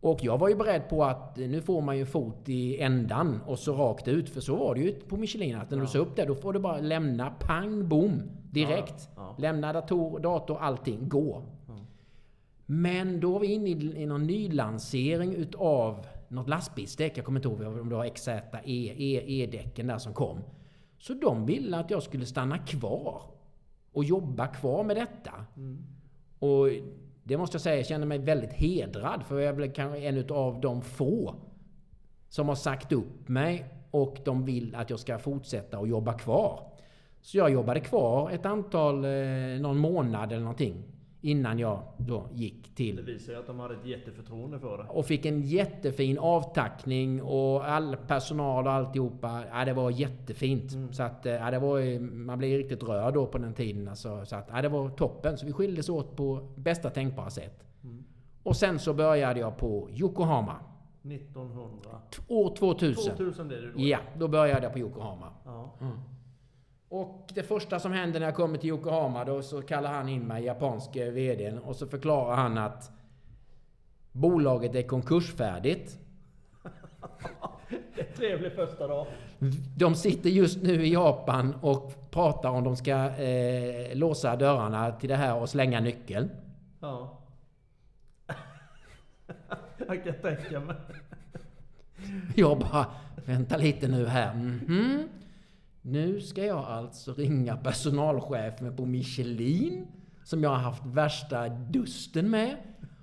[0.00, 3.58] Och jag var ju beredd på att nu får man ju fot i ändan och
[3.58, 4.28] så rakt ut.
[4.30, 5.56] För så var det ju på Michelin.
[5.56, 5.88] Att när du Ja.
[5.88, 9.08] sa upp det, då får du bara lämna pang, bom, direkt.
[9.16, 9.34] Ja, ja.
[9.38, 11.08] Lämna dator, dator, allting.
[11.08, 11.42] Gå.
[12.66, 17.18] Men då var vi inne i, i någon nylansering utav något lastbilsdäck.
[17.18, 18.42] Jag kommer inte ihåg om det var XZ, E,
[18.98, 20.38] E, E-däcken där som kom.
[20.98, 23.22] Så de ville att jag skulle stanna kvar
[23.92, 25.32] och jobba kvar med detta.
[25.56, 25.84] Mm.
[26.38, 26.68] Och
[27.28, 29.22] det måste jag säga, jag känner mig väldigt hedrad.
[29.26, 31.34] För jag är väl kanske en av de få
[32.28, 36.60] som har sagt upp mig och de vill att jag ska fortsätta och jobba kvar.
[37.20, 40.84] Så jag jobbade kvar ett antal, eh, någon månad eller någonting.
[41.20, 44.84] Innan jag då gick Det till visar ju att de hade ett jätteförtroende för det.
[44.88, 49.42] och fick en jättefin avtackning och all personal och alltihopa.
[49.52, 50.72] Ja, det var jättefint.
[50.72, 50.92] Mm.
[50.92, 53.88] Så att, ja, det var, man blev riktigt rörd då på den tiden.
[53.88, 55.38] Alltså, så att, ja, det var toppen.
[55.38, 57.64] Så vi skildes åt på bästa tänkbara sätt.
[57.84, 58.04] Mm.
[58.42, 60.56] Och sen så började jag på Yokohama.
[61.02, 61.90] 1900.
[62.10, 63.16] T- År 2000.
[63.16, 63.80] 2000 blev det då.
[63.80, 65.26] Ja, då började jag på Yokohama.
[65.44, 65.70] Ja.
[66.88, 70.22] Och det första som hände när jag kommer till Yokohama, då så kallar han in
[70.26, 72.90] mig, japanske VDn, och så förklarar han att
[74.12, 75.98] bolaget är konkursfärdigt.
[77.94, 79.06] Det är trevlig första dag.
[79.76, 85.08] De sitter just nu i Japan och pratar om de ska eh, låsa dörrarna till
[85.08, 86.30] det här och slänga nyckeln.
[86.80, 87.18] Ja.
[89.88, 90.76] Jag kan tänka mig.
[92.36, 92.86] Jag bara,
[93.26, 94.34] vänta lite nu här.
[94.34, 95.08] Mhm.
[95.88, 99.86] Nu ska jag alltså ringa personalchefen på Michelin,
[100.24, 102.56] som jag har haft värsta dusten med.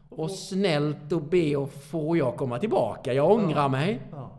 [0.10, 3.13] Och snällt och be och får jag komma tillbaka.
[3.13, 4.02] Jag ångrar mig.
[4.12, 4.32] Ja.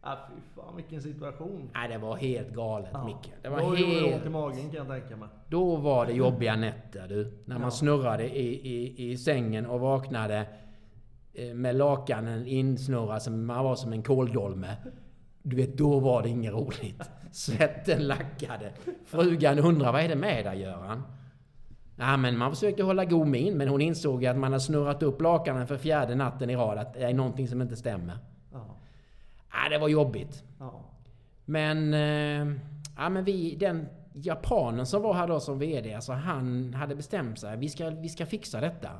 [0.00, 1.70] Ah, fy fan vilken situation.
[1.74, 3.04] Nej, det var helt galet Ja.
[3.04, 3.32] Micke.
[3.42, 4.30] Det var Då gjorde det ont i helt...
[4.30, 5.28] magen kan jag tänka mig.
[5.48, 7.38] Då var det jobbiga nätter du.
[7.44, 7.70] När man Ja.
[7.70, 10.46] snurrade i, i, i sängen och vaknade
[11.34, 14.76] eh, med lakanen insnurrad man var som en kåldolme.
[15.42, 17.10] Du vet, då var det inget roligt.
[17.30, 18.72] Svetten lackade.
[19.06, 21.02] Frugan undrar vad är det med dig Göran?
[21.96, 25.20] Ja, men man försökte hålla god min, men hon insåg att man har snurrat upp
[25.20, 28.18] lakanen för fjärde natten i rad, att det är någonting som inte stämmer.
[28.52, 28.76] Ja.
[29.52, 30.44] Ja, det var jobbigt.
[30.58, 30.84] Ja.
[31.44, 32.56] Men, eh,
[32.96, 37.38] ja, men vi, den japanen som var här då som VD, alltså han hade bestämt
[37.38, 37.56] sig.
[37.56, 38.90] Vi ska, vi ska fixa detta.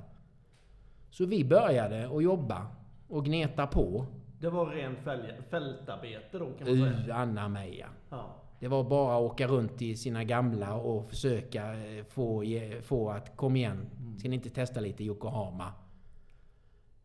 [1.10, 2.66] Så vi började att jobba
[3.08, 4.06] och gneta på.
[4.40, 7.14] Det var rent fäl- fältarbete då kan man säga.
[7.14, 7.86] Anna Meja.
[8.10, 8.36] Ja.
[8.60, 12.44] Det var bara att åka runt i sina gamla och försöka eh, få,
[12.82, 13.86] få att kom igen.
[14.18, 15.72] Ska ni inte testa lite Yokohama?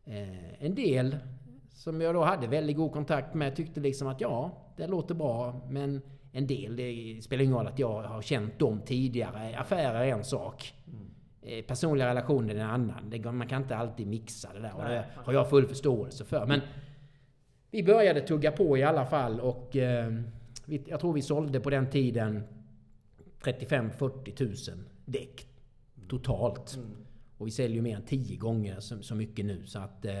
[0.04, 1.16] Eh, en del
[1.70, 5.60] som jag då hade väldigt god kontakt med tyckte liksom att ja, det låter bra.
[5.68, 9.58] Men en del, det spelar ingen roll att jag har känt dem tidigare.
[9.58, 10.74] Affärer är en sak.
[11.42, 13.36] Eh, Personliga relationer är en annan.
[13.36, 14.72] Man kan inte alltid mixa det där.
[14.76, 16.46] Och det har jag full förståelse för.
[16.46, 16.60] Men
[17.76, 20.14] vi började tugga på i alla fall och eh,
[20.66, 22.42] jag tror vi sålde på den tiden
[23.42, 25.48] 35-40 tusen däck
[26.08, 26.76] totalt.
[26.76, 26.90] Mm.
[27.38, 29.66] Och vi säljer ju mer än 10 gånger så, så mycket nu.
[29.66, 30.12] Så att eh,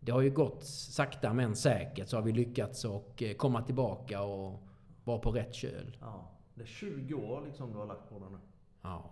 [0.00, 4.22] det har ju gått sakta men säkert så har vi lyckats och eh, komma tillbaka
[4.22, 4.62] och
[5.04, 5.96] vara på rätt köl.
[6.00, 6.30] Ja.
[6.54, 8.38] Det är 20 år liksom du har lagt på den nu.
[8.82, 9.10] Ja,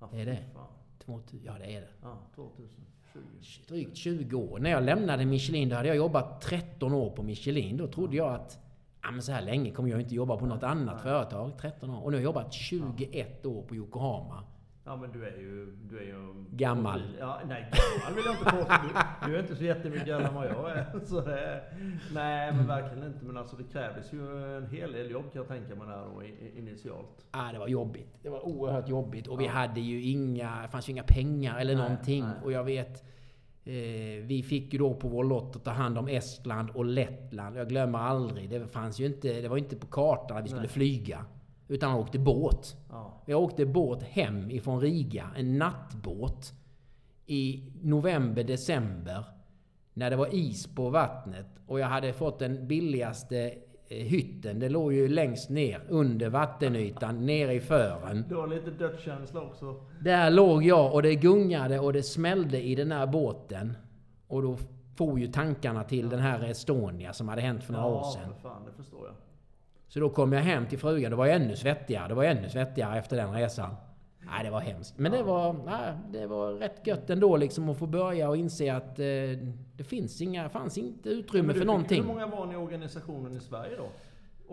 [0.00, 0.08] Ja.
[0.12, 0.44] Det är det.
[0.54, 0.66] fan.
[0.98, 1.88] 2000, ja det är det.
[2.02, 2.80] Ja, 2020.
[3.68, 4.58] Drygt 20 år.
[4.58, 7.76] När jag lämnade Michelin då hade jag jobbat 13 år på Michelin.
[7.76, 8.58] Då trodde jag att
[9.02, 11.52] ja, men så här länge kommer jag inte jobba på något annat företag.
[11.60, 12.04] 13 år.
[12.04, 14.44] Och nu har jag jobbat 21 år på Yokohama.
[14.84, 15.66] Ja men du är ju...
[15.90, 17.00] Du är ju Gammal.
[17.00, 17.16] profil.
[17.20, 18.74] Ja, nej, gammal vill jag inte påstå.
[19.22, 21.00] Du, du är inte så jättemycket äldre än vad jag är.
[21.04, 21.62] Så är-
[22.14, 23.24] nej men verkligen inte.
[23.24, 26.22] Men alltså det krävdes ju en hel del jobb kan jag tänka mig där då
[26.58, 27.26] initialt.
[27.30, 28.18] Ah, det var jobbigt.
[28.22, 29.26] Det var oerhört jobbigt.
[29.26, 29.50] Och vi Ja.
[29.52, 30.62] hade ju inga...
[30.62, 32.24] Det fanns ju inga pengar eller Nej, någonting.
[32.24, 32.34] nej.
[32.44, 33.04] Och jag vet...
[33.64, 33.72] Eh,
[34.24, 37.56] vi fick ju då på vår lott att ta hand om Estland och Lettland.
[37.56, 38.50] Jag glömmer aldrig.
[38.50, 39.40] Det fanns ju inte...
[39.40, 40.70] Det var inte på kartan att vi skulle Nej.
[40.70, 41.24] flyga.
[41.72, 42.76] Utan man åkte båt.
[42.90, 43.22] Ja.
[43.26, 46.52] Jag åkte båt hem ifrån Riga, en nattbåt.
[47.26, 49.24] I november, december.
[49.94, 51.46] När det var is på vattnet.
[51.66, 53.54] Och jag hade fått den billigaste
[53.88, 54.58] eh, hytten.
[54.58, 58.24] Det låg ju längst ner under vattenytan, nere i fören.
[58.28, 59.84] Du har lite dödskänsla också.
[60.00, 63.76] Där låg jag och det gungade och det smällde i den här båten.
[64.26, 64.56] Och då
[64.96, 68.34] får ju tankarna till den här Estonia som hade hänt för några år sedan.
[68.34, 69.14] för fan, det förstår jag.
[69.92, 71.10] Så då kom jag hem till frugan.
[71.10, 72.08] Det var ännu svettigare.
[72.08, 73.74] Det var ännu svettigare efter den resan.
[74.18, 74.98] Nej, det var hemskt.
[74.98, 78.74] Men det var, nej, det var rätt gött ändå liksom att få börja och inse
[78.74, 79.04] att eh,
[79.76, 82.02] det finns inga, fanns inte utrymme du, för någonting.
[82.02, 83.88] Hur många var ni i organisationen i Sverige då?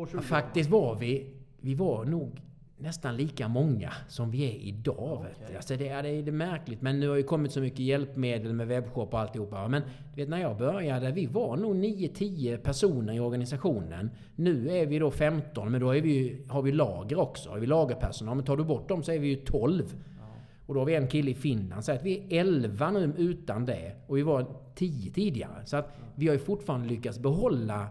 [0.02, 0.21] År 20?
[0.21, 2.41] Faktiskt var vi, vi var nog
[2.80, 5.26] nästan lika många som vi är idag.
[5.48, 5.56] Du.
[5.56, 6.82] Alltså det, är, det är märkligt.
[6.82, 9.68] Men nu har ju kommit så mycket hjälpmedel med webbshop och alltihopa.
[9.68, 14.10] Men du vet, när jag började, vi var nog 9-10 personer i organisationen.
[14.36, 17.50] Nu är vi då 15, men då är vi, har vi lager också.
[17.50, 18.36] Har vi lagerpersonal.
[18.36, 19.84] Men tar du bort dem så är vi ju 12.
[19.94, 20.26] Ja.
[20.65, 21.86] Och då har vi en kille i Finland.
[21.86, 23.96] Så att vi är 11 nu utan det.
[24.08, 25.65] Och vi var 10 tidigare.
[25.65, 27.88] Så att vi har ju fortfarande lyckats behålla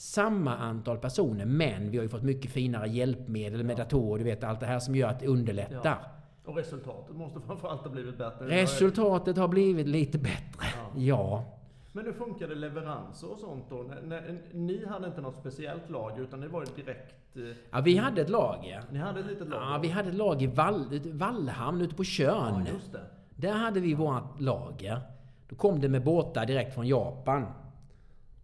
[0.00, 1.44] samma antal personer.
[1.44, 4.18] Men vi har ju fått mycket finare hjälpmedel med datorer.
[4.18, 5.98] Du vet allt det här som gör att det underlättar.
[6.44, 8.46] Och resultatet måste framförallt ha blivit bättre.
[8.46, 10.66] Resultatet har blivit lite bättre.
[10.74, 10.90] Ja.
[10.96, 11.44] Ja.
[11.92, 13.76] Men hur funkade leveranser och sånt då?
[13.76, 17.36] När, när, ni hade inte något speciellt lager utan det var direkt...
[17.36, 18.82] Eh, ja vi hade ett lager.
[18.90, 19.72] ni hade ett litet lager?
[19.72, 22.64] Ja, vi hade ett lager i Vall, Vallhamn ute på Tjörn.
[22.66, 23.00] Ja, just det.
[23.36, 25.00] Där hade vi vårt lager.
[25.48, 27.46] Då kom det med båtar direkt från Japan.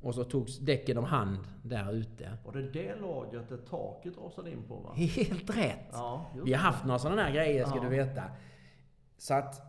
[0.07, 2.33] Och så togs däcken om hand där ute.
[2.45, 4.93] Var det det lagret där taket rasade in på va?
[4.95, 5.89] Helt rätt!
[5.93, 7.83] Ja, Vi har haft några sådana här grejer ska Ja.
[7.83, 8.23] du veta.
[9.19, 9.63] Så att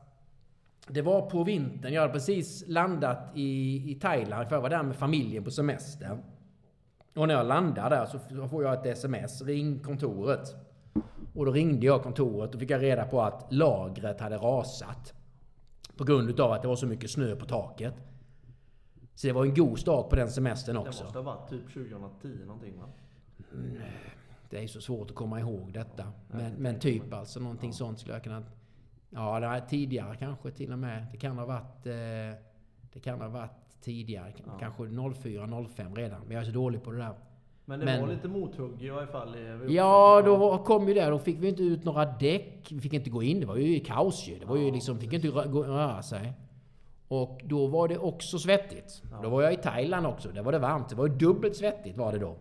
[0.88, 1.93] det var på vintern.
[1.93, 6.17] Jag hade precis landat i, i Thailand för jag var där med familjen på semester.
[7.15, 9.41] Och när jag landar där så får jag ett sms.
[9.41, 10.56] Ring kontoret.
[11.36, 15.13] Och då ringde jag kontoret och fick jag reda på att lagret hade rasat.
[15.97, 17.93] På grund utav att det var så mycket snö på taket.
[19.17, 21.03] Så det var en god start på den semestern Det också.
[21.03, 22.86] måste ha varit typ 2010 någonting va?
[24.49, 26.03] Det är så svårt att komma ihåg detta.
[26.32, 27.73] Ja, Men, men typ alltså någonting Ja.
[27.73, 28.43] sånt skulle jag kunna...
[29.10, 31.06] Ja, det tidigare kanske till och med.
[31.12, 31.86] Det kan ha varit...
[31.86, 31.93] Eh,
[32.93, 34.34] det kan ha varit tidigare.
[34.45, 34.58] Ja.
[34.60, 34.84] Kanske
[35.21, 36.21] 04, 05 redan.
[36.21, 37.13] Men jag är så dålig på det där.
[37.65, 39.36] Men det Men- var lite mothugg i varje fall.
[39.36, 41.06] I, Ja, då kom ju det.
[41.10, 42.67] Då fick vi inte ut några däck.
[42.71, 43.39] Vi fick inte gå in.
[43.39, 44.39] Det var ju kaos ju.
[44.39, 44.99] Det var ju liksom...
[44.99, 46.34] Fick inte röra sig.
[47.08, 49.02] Och då var det också svettigt.
[49.12, 49.20] Ja.
[49.24, 50.30] Då var jag i Thailand också.
[50.30, 50.89] Där var det varmt.
[50.89, 52.36] Det var dubbelt svettigt var det då.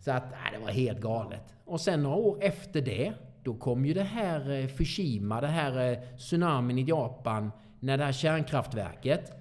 [0.00, 1.54] Så att, nej, det var helt galet.
[1.64, 5.92] Och sen några år efter det, då kom ju det här eh, Fukushima, det här
[5.92, 9.32] eh, tsunamin i Japan, när det här kärnkraftverket.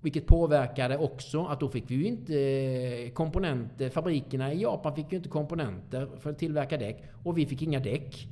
[0.00, 3.88] Vilket påverkade också att då fick vi ju inte eh, komponenter.
[3.90, 7.04] Fabrikerna i Japan fick ju inte komponenter för att tillverka däck.
[7.24, 8.28] Och vi fick inga däck.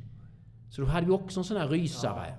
[0.71, 2.35] Så då hade vi också en sån här rysare.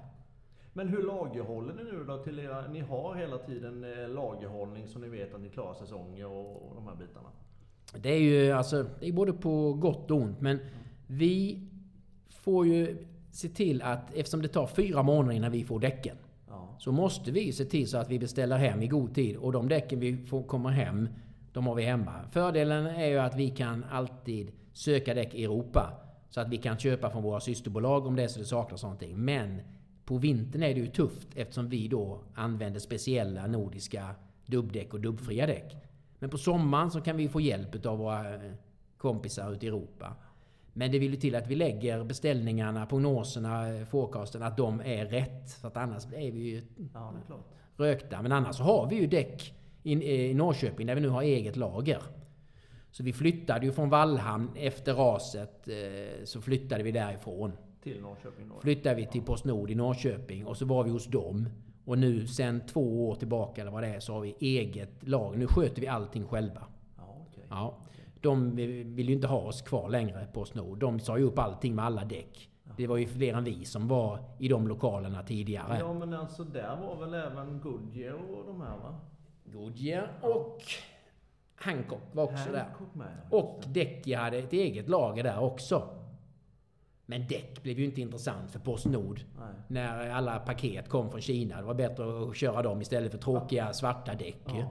[0.80, 2.68] Men hur lagerhåller ni nu då till era...
[2.68, 6.76] Ni har hela tiden eh, lagerhållning så ni vet att ni klarar säsonger och, och
[6.76, 7.30] de här bitarna?
[8.02, 10.42] Det är ju alltså, det är både på gott och ont.
[10.42, 10.60] Men
[11.08, 11.68] vi
[12.30, 16.18] får ju se till att eftersom det tar fyra månader innan vi får däcken.
[16.48, 16.76] Ja.
[16.80, 19.38] Så måste vi se till så att vi beställer hem i god tid.
[19.38, 21.10] Och de däcken vi får komma hem,
[21.54, 22.13] de har vi hemma.
[22.32, 25.94] Fördelen är ju att vi kan alltid söka däck i Europa.
[26.30, 29.18] Så att vi kan köpa från våra systerbolag om det är så det saknas någonting.
[29.18, 29.62] Men
[30.10, 35.48] på vintern är det ju tufft eftersom vi då använder speciella nordiska dubbdäck och dubbfria
[35.48, 35.76] däck.
[36.19, 38.52] Men på sommaren så kan vi få hjälp av våra eh,
[38.98, 40.15] kompisar ute i Europa.
[40.74, 45.06] Men det vill ju till att vi lägger beställningarna, prognoserna, eh, forecasten, att de är
[45.06, 45.50] rätt.
[45.50, 46.62] Så att annars är vi ju
[46.93, 47.13] Ja,
[47.78, 48.22] rökta.
[48.22, 52.02] Men annars har vi ju däck i, i Norrköping där vi nu har eget lager.
[52.91, 55.67] Så vi flyttade ju från Vallhamn efter raset.
[55.67, 57.52] Eh, så flyttade vi därifrån.
[57.84, 58.60] Till Norrköping då?
[58.60, 61.50] Flyttade vi till Postnord i Norrköping och så var vi hos dem.
[61.86, 65.38] Och nu sen två år tillbaka eller vad det är så har vi eget lager.
[65.38, 66.63] Nu sköter vi allting själva.
[66.98, 67.44] Ja, okej.
[67.50, 67.78] Ja.
[68.22, 70.80] De vill ju inte ha oss kvar längre, Postnord.
[70.80, 72.50] De sa ju upp allting med alla däck.
[72.78, 75.78] Det var ju fler än vi som var i de lokalerna tidigare.
[75.80, 78.96] Ja, men alltså där var väl även Goodyear och de här va?
[79.44, 80.62] Goodyear och
[81.56, 82.60] Hancock var också där.
[82.60, 83.18] Hancock med.
[83.30, 85.99] Och Däcki hade ett eget lager där också.
[87.10, 89.22] Men däck blev ju inte intressant för Postnord.
[89.39, 89.48] Nej.
[89.67, 91.58] När alla paket kom från Kina.
[91.58, 94.41] Det var bättre att köra dem istället för tråkiga svarta däck.
[94.45, 94.69] Ja.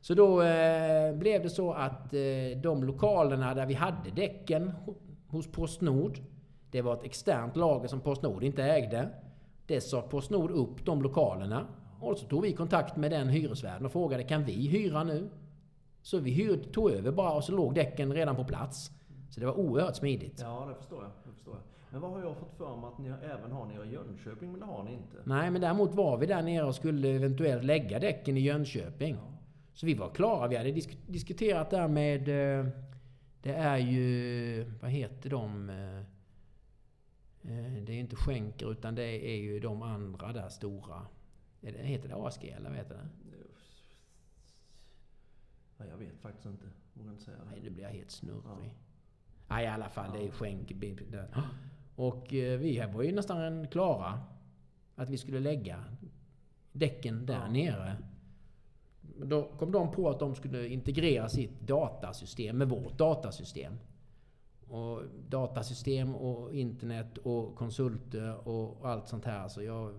[0.00, 4.94] Så då eh, blev det så att eh, de lokalerna där vi hade däcken ho-
[5.26, 6.18] hos Postnord.
[6.70, 9.08] Det var ett externt lager som Postnord inte ägde.
[9.66, 11.66] Det sa Postnord upp de lokalerna.
[12.00, 15.28] Och så tog vi kontakt med den hyresvärden och frågade kan vi hyra nu?
[16.02, 18.90] Så vi hyrde, tog över bara och så låg däcken redan på plats.
[19.34, 20.38] Så det var oerhört smidigt.
[20.40, 21.10] Ja, det förstår jag.
[21.26, 21.62] Det förstår jag.
[21.90, 24.50] Men vad har jag fått för mig att ni även har nere i Jönköping?
[24.50, 25.16] Men det har ni inte.
[25.24, 29.16] Nej, men däremot var vi där nere och skulle eventuellt lägga däcken i Jönköping.
[29.72, 30.48] Så vi var klara.
[30.48, 32.20] Vi hade disk diskuterat där med...
[32.60, 32.66] eh,
[33.42, 34.64] Det är ju...
[34.80, 35.70] Vad heter de?
[35.70, 36.04] eh, eh,
[37.82, 41.06] Det är ju inte Schenker utan det är ju de andra där stora.
[41.62, 43.08] Heter det ASG eller vad heter det?
[45.76, 46.64] Nej, jag vet faktiskt inte.
[46.94, 47.62] Vågar inte säga Nej, det.
[47.64, 48.42] nu blir jag helt snurrig.
[48.46, 48.70] Ja.
[49.52, 50.10] Nej, i alla fall.
[50.12, 50.30] Det är
[51.10, 51.28] där.
[51.96, 54.20] Och eh, vi var ju nästan klara.
[54.96, 55.84] Att vi skulle lägga
[56.72, 57.48] däcken där Ja.
[57.52, 57.96] nere.
[59.24, 63.78] Då kom de på att de skulle integrera sitt datasystem med vårt datasystem.
[64.68, 69.48] Och datasystem och internet och konsulter och allt sånt här.
[69.48, 69.94] Så jag,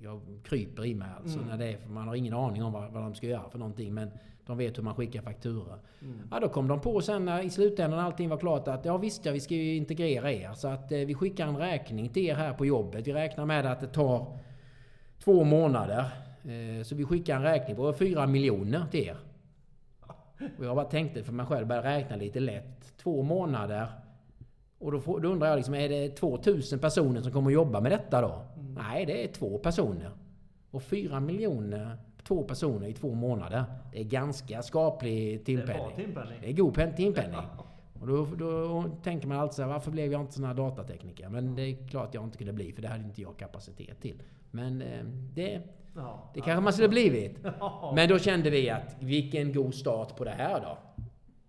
[0.00, 1.38] jag kryper i mig alltså.
[1.38, 1.48] Mm.
[1.50, 3.94] När det är, man har ingen aning om vad, vad de ska göra för någonting.
[3.94, 4.10] Men
[4.46, 5.78] de vet hur man skickar fakturor.
[6.02, 6.28] Mm.
[6.30, 9.26] Ja, då kom de på sen när i slutändan allting var klart att ja visst
[9.26, 10.52] ja, vi ska ju integrera er.
[10.54, 13.06] Så att eh, vi skickar en räkning till er här på jobbet.
[13.06, 14.38] Vi räknar med att det tar
[15.24, 16.04] två månader.
[16.44, 19.16] Eh, så vi skickar en räkning på 4 miljoner till er.
[20.58, 22.96] Och jag bara tänkte för mig själv, började räkna lite lätt.
[23.02, 23.86] Två månader.
[24.78, 27.80] Och då, får, då undrar jag liksom, är det 2000 personer som kommer att jobba
[27.80, 28.44] med detta då?
[28.56, 30.10] Nej, det är två personer.
[30.70, 33.64] Och 4 miljoner två personer i två månader.
[33.92, 35.96] Det är ganska skaplig Det är timpenning.
[35.96, 36.38] timpenning.
[36.40, 37.40] Det är god pen- timpenning.
[38.00, 41.28] Och då, då tänker man alltid så här, varför blev jag inte sån här datatekniker?
[41.28, 44.22] Men det är klart jag inte kunde bli, för det hade inte jag kapacitet till.
[44.50, 45.60] Men eh, det,
[45.96, 46.30] Ja.
[46.34, 47.38] det kanske man skulle blivit.
[47.60, 47.92] Ja.
[47.96, 50.78] Men då kände vi att vilken god start på det här då.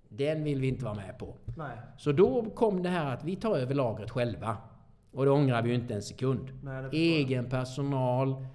[0.10, 1.34] Den vill vi inte vara med på.
[1.58, 1.78] Nej.
[1.98, 4.58] Så då kom det här att vi tar över lagret själva.
[5.12, 6.50] Och det ångrar vi ju inte en sekund.
[6.63, 6.84] Nej.
[6.92, 8.46] Egen personal,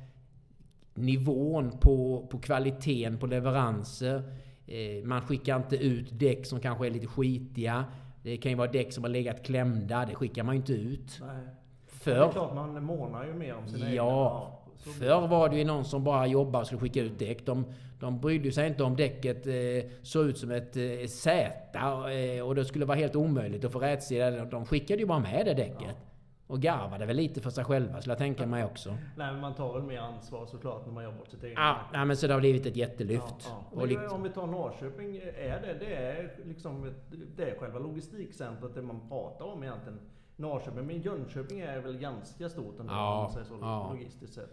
[0.94, 4.22] nivån på, på kvaliteten på leveranser.
[4.66, 7.84] Eh, man skickar inte ut däck som kanske är lite skitiga.
[8.22, 10.06] Det kan ju vara däck som har legat klämda.
[10.08, 11.20] Det skickar man ju inte ut.
[11.20, 11.46] Nej.
[11.86, 13.96] Det För är klart man månar ju mer om sina egna.
[13.96, 14.62] Ja.
[14.76, 17.46] så blir Förr var det ju någon som bara jobbade och skulle skicka ut däck.
[17.46, 17.64] De,
[18.00, 22.54] de brydde sig inte om däcket eh, såg ut som ett eh, Z eh, och
[22.54, 24.44] det skulle vara helt omöjligt att få rätsida.
[24.44, 25.96] De skickade ju bara med det däcket.
[26.52, 28.90] Och garvade väl lite för sig själva, skulle jag tänka mig också.
[29.16, 31.76] Nej, men man tar väl mer ansvar såklart när man jobbar åt sitt eget Ja,
[31.92, 33.24] nej, men så det har blivit ett jättelyft.
[33.38, 33.78] Ja, ja.
[33.78, 36.92] Men liksom, om vi tar Norrköping, är det, det är liksom
[37.36, 39.98] det är själva logistikcentret det man pratar om egentligen.
[40.36, 43.90] Norrköping, men Jönköping är väl ganska stort ändå Ja, om man säger så ja.
[43.92, 44.50] logistiskt sett.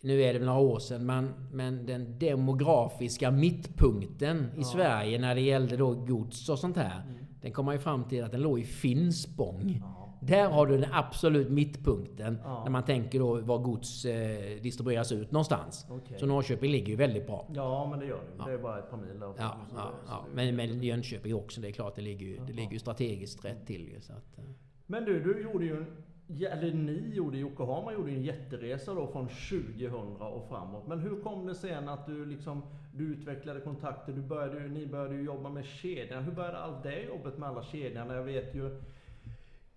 [0.00, 4.64] nu är det väl några år sedan, men, men den demografiska mittpunkten i Ja.
[4.64, 7.02] Sverige när det gällde då gods och sånt här.
[7.42, 9.78] Den kom man ju fram till att den låg i Finspång.
[9.80, 9.97] Ja.
[10.20, 12.38] Där har du den absolut mittpunkten.
[12.44, 12.62] Ja.
[12.64, 15.86] När man tänker då var gods eh, distribueras ut någonstans.
[15.90, 16.18] Okej.
[16.18, 17.46] Så Norrköping ligger ju väldigt bra.
[17.54, 18.44] Ja, men det gör det.
[18.44, 19.34] Det är bara ett par mil därifrån.
[19.38, 20.24] Ja, ja, det- ja.
[20.34, 23.66] Men, men Jönköping också, det är klart, det ligger ju, det ligger ju strategiskt rätt
[23.66, 23.96] till.
[24.00, 24.44] Så att, eh.
[24.86, 25.86] Men du, du gjorde ju en,
[26.26, 30.86] ja, eller ni gjorde, Yokohama gjorde en jätteresa då från 2000 och framåt.
[30.86, 32.62] Men hur kom det sen att du liksom,
[32.94, 36.22] du utvecklade kontakter, du började, ni började ju jobba med kedjan.
[36.24, 38.14] Hur började allt det jobbet med alla kedjorna?
[38.14, 38.80] Jag vet ju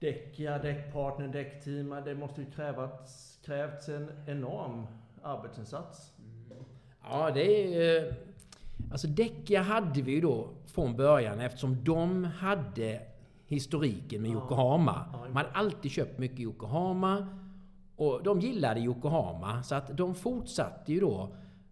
[0.02, 4.88] Däckia, däckpartner, däckteam, det måste ju krävats, krävts en enorm
[5.24, 6.14] arbetsinsats.
[7.10, 8.14] Ja, det är ju...
[8.92, 13.02] Alltså Däckia hade vi ju då från början eftersom de hade
[13.46, 14.34] historiken med Ja.
[14.36, 15.06] Yokohama.
[15.14, 17.28] Ja, Man hade alltid köpt mycket Yokohama.
[17.96, 19.64] Och de gillade Yokohama.
[19.64, 21.30] Så att de fortsatte ju då.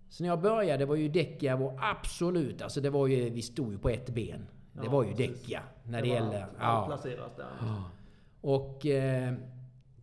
[0.10, 2.62] Så när jag började var ju Däckia vår absolut...
[2.62, 3.30] Alltså det var ju...
[3.30, 4.48] Vi stod ju på ett ben.
[4.74, 5.14] Det Ja, var ju.
[5.14, 5.62] Däckia.
[5.84, 6.44] När det, var gällde...
[6.44, 6.84] allt, Ja.
[6.88, 7.46] placeras där.
[8.42, 9.34] Och eh,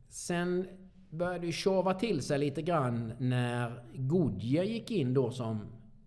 [0.08, 0.66] sen
[1.10, 5.60] började det tjava till sig lite grann när Goodyear gick in då som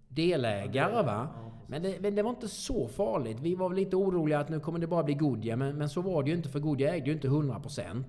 [0.08, 1.04] delägare.
[1.04, 1.28] Va?
[1.68, 3.40] Men det, men det var inte så farligt.
[3.40, 5.58] Vi var lite oroliga att nu kommer det bara bli Goodyear.
[5.58, 8.04] Men, men så var det ju inte för Goodyear ägde ju inte 100%.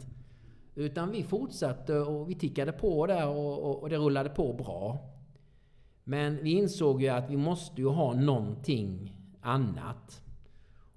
[0.74, 4.98] Utan vi fortsatte och vi tickade på där och, och, och det rullade på bra.
[6.04, 10.22] Men vi insåg ju att vi måste ju ha någonting annat.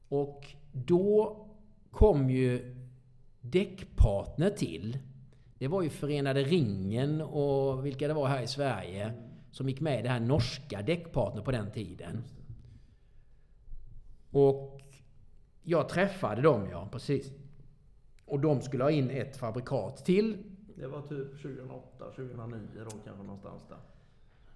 [0.09, 1.37] Och då
[1.91, 2.75] kom ju
[3.43, 4.97] Däckpartner till.
[5.57, 9.13] Det var ju Förenade Ringen och vilka det var här i Sverige
[9.51, 12.23] som gick med i det här norska Däckpartner på den tiden.
[14.31, 14.81] Och
[15.63, 17.31] jag träffade dem, ja, precis.
[18.25, 20.37] Och de skulle ha in ett fabrikat till.
[20.75, 23.77] Det var typ 2008, 2009 då kanske någonstans där.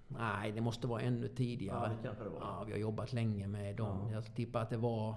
[0.08, 1.80] Nej, det måste vara ännu tidigare.
[1.82, 2.40] Ja, det kanske det var.
[2.40, 4.00] Ja, vi har jobbat länge med dem.
[4.06, 4.12] Ja.
[4.12, 5.14] Jag tippar att det var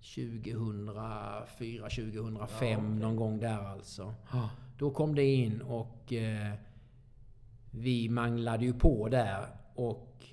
[0.00, 2.80] 2004, 2005, Ja, okej.
[3.00, 4.14] någon gång där alltså.
[4.78, 6.52] Då kom det in och eh,
[7.70, 10.24] vi manglade ju på där och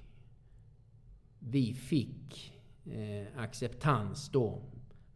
[1.40, 2.54] vi fick
[2.86, 4.62] eh, acceptans då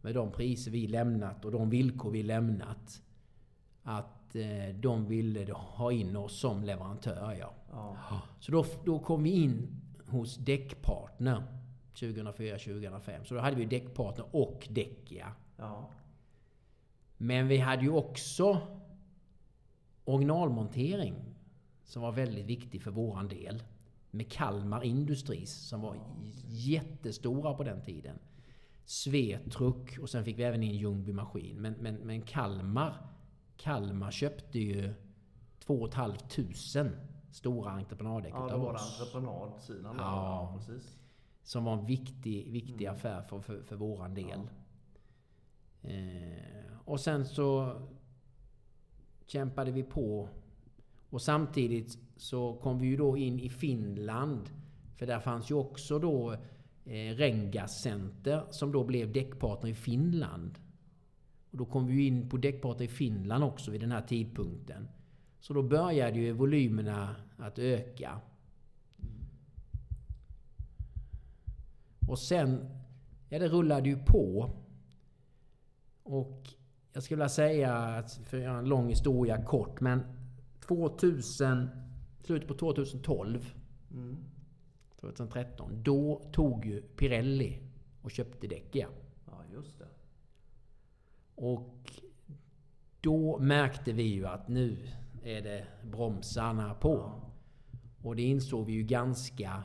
[0.00, 3.02] med de priser vi lämnat och de villkor vi lämnat.
[3.82, 7.54] Att eh, de ville ha in oss som leverantör, ja.
[7.70, 7.96] Ja.
[8.40, 11.42] Så då, då kom vi in hos Däckpartner
[11.94, 13.24] 2004-2005.
[13.24, 15.32] Så då hade vi Däckpartner och Däckia.
[15.56, 15.90] ja.
[17.16, 18.60] Men vi hade ju också
[20.04, 21.14] originalmontering
[21.84, 23.62] som var väldigt viktig för våran del.
[24.10, 25.96] Med Kalmar Industries som var
[26.46, 28.18] jättestora på den tiden.
[28.84, 31.56] Svetruck och sen fick vi även in Ljungby Maskin.
[31.62, 33.06] Men, men, men Kalmar,
[33.56, 34.94] Kalmar köpte ju
[35.58, 36.14] 2 500
[37.30, 39.00] stora entreprenaddäck Ja, utav var det oss.
[39.00, 39.96] entreprenadsidan.
[39.98, 40.02] Ja.
[40.02, 40.98] Ja, precis.
[41.42, 42.94] Som var en viktig, viktig Mm.
[42.94, 44.40] affär för, för, för våran del.
[45.82, 47.76] Eh, och sen så
[49.26, 50.28] kämpade vi på.
[51.10, 54.50] Och samtidigt så kom vi ju då in i Finland.
[54.96, 56.32] För där fanns ju också då
[56.84, 60.58] eh, Rengas Center som då blev däckpartner i Finland.
[61.50, 64.88] Och då kom vi ju in på däckpartner i Finland också vid den här tidpunkten.
[65.40, 68.20] Så då började ju volymerna att öka.
[72.12, 72.68] Och sen,
[73.28, 74.50] ja det rullade ju på.
[76.02, 76.48] Och
[76.92, 80.02] jag skulle vilja säga, att, för att göra en lång historia kort, men
[80.60, 81.68] 2000,
[82.20, 83.54] slutet på 2012,
[83.90, 84.16] Mm.
[85.00, 87.58] 2013, då tog ju Pirelli
[88.02, 88.88] och köpte Däckia.
[89.26, 89.88] Ja, just det.
[91.34, 91.92] Och
[93.00, 94.76] då märkte vi ju att nu
[95.24, 96.94] är det bromsarna på.
[96.94, 97.30] Ja.
[98.02, 99.62] Och det insåg vi ju ganska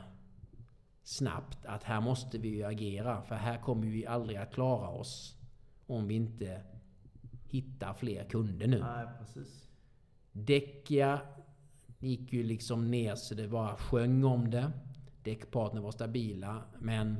[1.08, 3.22] snabbt att här måste vi ju agera.
[3.22, 5.36] För här kommer vi aldrig att klara oss
[5.86, 6.62] om vi inte
[7.44, 8.78] hittar fler kunder nu.
[8.78, 9.68] Nej, precis.
[10.32, 11.20] Däckia
[11.98, 14.70] gick ju liksom ner så det bara sjöng om det.
[15.22, 17.16] Däckpartner var stabila men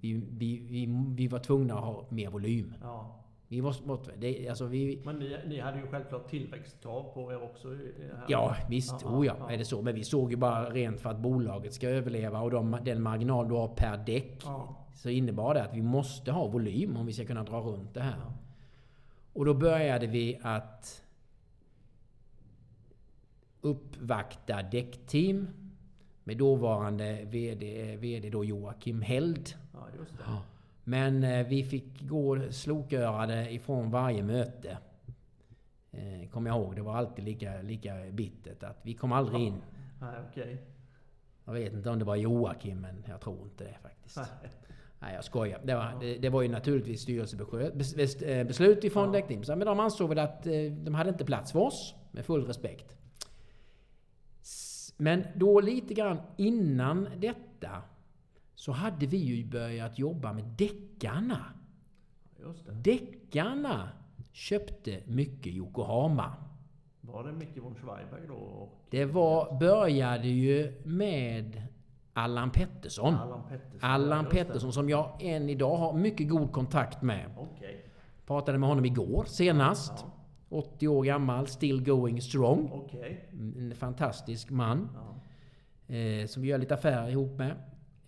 [0.00, 0.86] vi, vi, vi,
[1.16, 2.74] vi var tvungna att ha mer volym.
[2.80, 3.24] Ja.
[3.48, 7.42] Vi var, måste- det, alltså vi, Men ni, ni hade ju självklart tillväxtkrav på er
[7.42, 7.68] också.
[7.68, 8.24] här.
[8.28, 8.94] Ja, visst.
[9.02, 9.82] Ja, oh ja, är det så.
[9.82, 13.48] Men vi såg ju bara rent för att bolaget ska överleva och de, den marginal
[13.48, 14.42] du har per däck.
[14.44, 14.76] Ja.
[14.94, 18.00] Så innebar det att vi måste ha volym om vi ska kunna dra runt det
[18.00, 18.16] här.
[18.24, 18.32] Ja.
[19.32, 21.02] Och då började vi att
[23.60, 25.48] uppvakta däckteam
[26.24, 29.54] med dåvarande VD, VD då Joakim Held.
[29.72, 30.24] ja, just det.
[30.88, 34.78] Men eh, vi fick gå slokörade ifrån varje möte.
[35.92, 36.76] Eh, Kommer jag ihåg.
[36.76, 39.62] Det var alltid lika, lika bittert att vi kom aldrig in.
[40.00, 40.62] Nej, okej.
[41.44, 44.16] Jag vet inte om det var Joakim, men jag tror inte det faktiskt.
[44.16, 44.26] Nej.
[44.98, 45.60] Nej, jag skojar.
[45.64, 49.12] Det var, det, det var ju naturligtvis styrelsebeslut ifrån Ja.
[49.12, 49.58] Däckteam.
[49.58, 51.94] Men de ansåg väl att eh, de hade inte plats för oss.
[52.10, 52.96] Med full respekt.
[54.96, 57.82] Men då lite grann innan detta
[58.56, 61.44] så hade vi ju börjat jobba med deckarna.
[62.40, 62.72] Just det.
[62.72, 63.88] Deckarna
[64.32, 66.32] köpte mycket Yokohama.
[67.00, 68.68] Var det Micke von Schweiberg då?
[68.90, 71.62] Det var, började ju med
[72.12, 73.14] Allan Pettersson.
[73.14, 73.90] Allan Pettersson?
[73.90, 74.26] Allan.
[74.26, 77.34] Pettersson som jag än idag har mycket god kontakt med.
[77.38, 77.86] Okej.
[78.26, 79.92] Pratade med honom igår senast.
[79.96, 80.12] Ja.
[80.48, 82.70] 80 år gammal, still going strong.
[82.72, 83.28] Okej.
[83.32, 84.88] En fantastisk man.
[84.94, 85.94] Ja.
[85.94, 87.56] Eh, som vi gör lite affärer ihop med.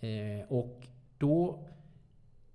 [0.00, 0.86] Eh, och
[1.18, 1.64] då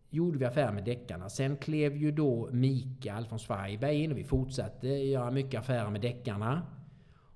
[0.09, 1.29] gjorde vi affärer med deckarna.
[1.29, 6.01] Sen klev ju då Mikael från Schweiberg in och vi fortsatte göra mycket affärer med
[6.01, 6.61] deckarna.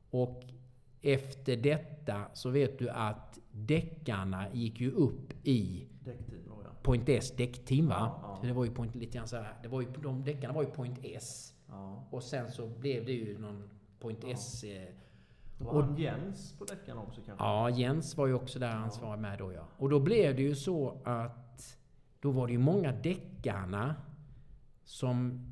[0.10, 0.44] Och
[1.02, 6.70] efter detta så vet du att deckarna gick ju upp i Däcktid då ja.
[6.82, 7.96] Point S däckteam va?
[8.00, 8.48] Ja, ja.
[8.48, 10.70] Det var ju point, lite grann så här, det var ju, de deckarna var ju
[10.70, 11.54] Point S.
[12.10, 14.24] Och sen så blev det ju någon Point.
[14.24, 14.64] S...
[14.64, 14.88] Eh,
[15.60, 17.46] Och- Jens på däcken också kanske?
[17.46, 19.62] Ja, Jens var ju också där ansvarig med då ja.
[19.78, 21.78] Och då blev det ju så att
[22.20, 23.96] då var det ju många deckarna
[24.84, 25.48] som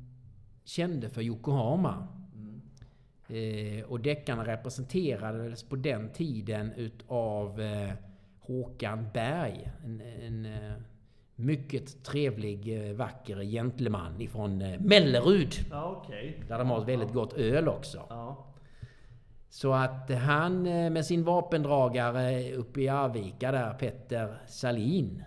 [0.64, 2.08] kände för Yokohama.
[2.34, 2.60] Mm.
[3.28, 7.90] Eh, och deckarna representerades på den tiden utav eh,
[8.40, 9.70] Håkan Berg.
[9.84, 10.72] En, en eh,
[11.34, 15.54] mycket trevlig, eh, vacker gentleman ifrån eh, Mellerud.
[15.70, 16.42] Ja, okej.
[16.48, 18.02] Där de har ett väldigt gott öl också.
[18.08, 18.45] Ja.
[19.48, 25.24] Så att han eh, med sin vapendragare uppe i Arvika där, Petter Salin.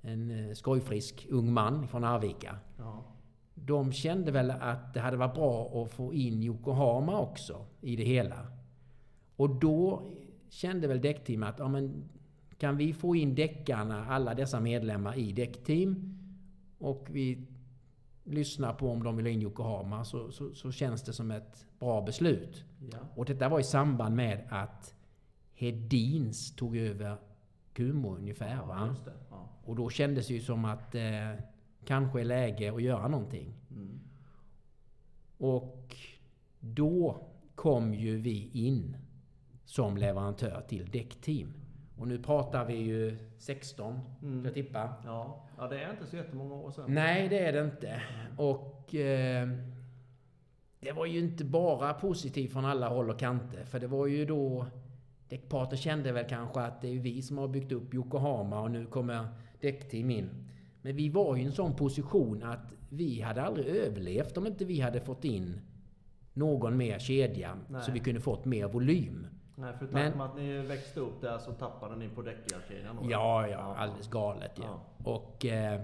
[0.00, 2.56] En eh, skojfrisk ung man från Arvika.
[2.78, 3.04] Ja.
[3.54, 8.04] De kände väl att det hade varit bra att få in Yokohama också i det
[8.04, 8.46] hela.
[9.36, 10.02] Och då
[10.48, 12.08] kände väl däckteam att ja, men,
[12.58, 16.18] kan vi få in däckarna, alla dessa medlemmar i däckteam
[16.78, 17.46] och vi
[18.24, 21.66] lyssnar på om de vill ha in Yokohama så, så, så känns det som ett
[21.78, 22.64] bra beslut.
[22.92, 22.98] Ja.
[23.16, 24.94] Och detta var i samband med att
[25.54, 27.16] Hedins tog över
[27.72, 28.54] Kumo ungefär.
[28.54, 29.12] Ja, det.
[29.30, 29.48] Ja.
[29.64, 31.32] Och då kändes det ju som att eh,
[31.84, 33.54] kanske är läge att göra någonting.
[33.70, 34.00] Mm.
[35.38, 35.96] Och
[36.60, 38.96] då kom ju vi in
[39.64, 41.52] som leverantör till däckteam.
[41.98, 44.44] Och nu pratar vi ju 16, Mm.
[44.44, 44.94] jag tippa.
[45.04, 45.46] Ja.
[45.62, 46.84] Ja, det är inte så jättemånga år sedan.
[46.88, 48.02] Nej, det är det inte.
[48.36, 49.48] Och eh,
[50.80, 53.64] det var ju inte bara positivt från alla håll och kanter.
[53.64, 54.66] För det var ju då...
[55.28, 58.86] Däckpartner kände väl kanske att det är vi som har byggt upp Yokohama och nu
[58.86, 59.26] kommer
[59.60, 60.30] däckteam in.
[60.82, 64.64] Men vi var ju i en sån position att vi hade aldrig överlevt om inte
[64.64, 65.60] vi hade fått in
[66.32, 67.56] någon mer kedja.
[67.68, 67.82] Nej.
[67.82, 69.26] Så vi kunde fått mer volym.
[69.62, 73.10] Nej, för Men- att ni växte upp där så tappade ni på däckarkedjan då?
[73.10, 74.64] Ja, ja, alldeles galet ja.
[75.04, 75.10] Ja.
[75.10, 75.80] Och eh,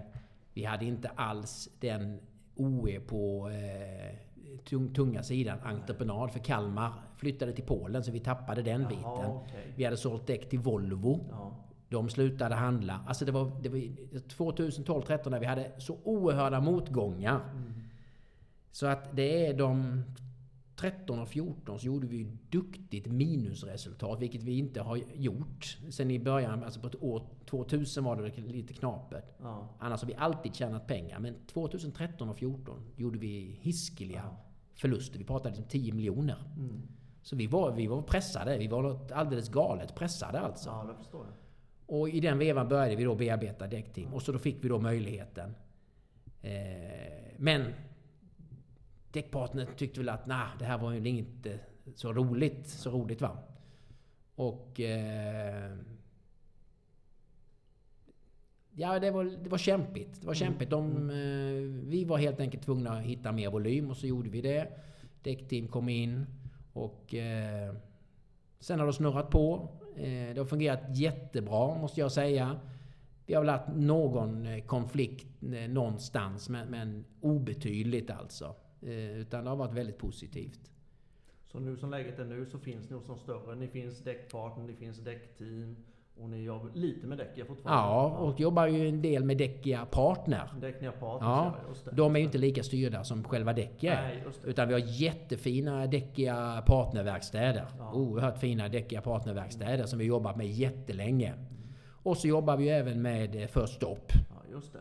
[0.55, 2.21] vi hade inte alls den
[2.55, 4.17] OE på eh,
[4.65, 6.31] tung, tunga sidan, entreprenad.
[6.33, 9.31] För Kalmar flyttade till Polen så vi tappade den Jaha, biten.
[9.31, 9.73] okej.
[9.77, 11.27] Vi hade sålt däck till Volvo.
[11.31, 11.53] Ja.
[11.89, 13.01] De slutade handla.
[13.07, 17.41] Alltså det var, det var 2012-13 när vi hade så oerhörda motgångar.
[17.53, 17.73] Mm.
[18.73, 20.03] Så att det är de
[20.79, 26.11] 13 och 14 så gjorde vi ju duktigt minusresultat, vilket vi inte har gjort sen
[26.11, 26.65] i början.
[26.65, 29.25] Alltså på ett år 2000 var det lite knapert.
[29.43, 29.69] Ja.
[29.79, 31.19] Annars har vi alltid tjänat pengar.
[31.19, 34.45] Men 2013 och 14 gjorde vi hiskeliga Ja.
[34.75, 35.19] förluster.
[35.19, 36.45] Vi pratade liksom 10 miljoner.
[36.57, 36.83] Mm.
[37.23, 38.59] Så vi var, vi var pressade.
[38.59, 40.69] Vi var något alldeles galet pressade alltså.
[40.71, 41.35] ja, det förstår jag.
[41.99, 44.15] Och i den vevan började vi då bearbeta däckteam.
[44.15, 45.55] Och så då fick vi då möjligheten.
[46.43, 46.51] Eh,
[47.37, 47.65] men
[49.19, 51.61] däckpartnern tyckte väl att nah, det här var ju inte
[51.95, 52.67] så roligt.
[52.69, 53.39] Så roligt va.
[54.35, 54.81] Och...
[54.81, 55.77] Eh,
[58.71, 60.21] ja, det var, det var kämpigt.
[60.21, 60.71] Det var kämpigt.
[60.71, 64.41] De, eh, vi var helt enkelt tvungna att hitta mer volym och så gjorde vi
[64.41, 64.69] det.
[65.23, 66.27] Däckteam kom in
[66.73, 67.15] och...
[67.15, 67.75] Eh,
[68.61, 69.69] Sen har det snurrat på.
[69.97, 72.61] Eh, Det har fungerat jättebra måste jag säga.
[73.27, 78.55] Vi har väl haft någon eh, konflikt eh, någonstans men, men obetydligt alltså.
[78.83, 80.71] Eh, Utan det har varit väldigt positivt.
[81.47, 83.55] Så nu som läget är nu så finns ni hos de större.
[83.55, 85.77] Ni finns däckpartner, ni finns däckteam
[86.21, 87.83] och ni jobbar lite med däck fortfarande.
[87.83, 90.51] Ja, och jobbar ju en del med Däckia Partner.
[90.61, 91.55] Däckniga partners, Ja,
[91.85, 91.91] det.
[91.97, 93.95] de är ju inte lika styrda som själva Däckia.
[94.03, 94.51] Nej, det.
[94.51, 97.67] Utan vi har jättefina Däckia partnerverkstäder.
[97.79, 97.93] Ja.
[97.93, 101.35] Oerhört fina Däckia partnerverkstäder som vi jobbat med jättelänge.
[102.03, 104.13] Och så jobbar vi ju även med eh, First Stop.
[104.13, 104.81] Ja, just det.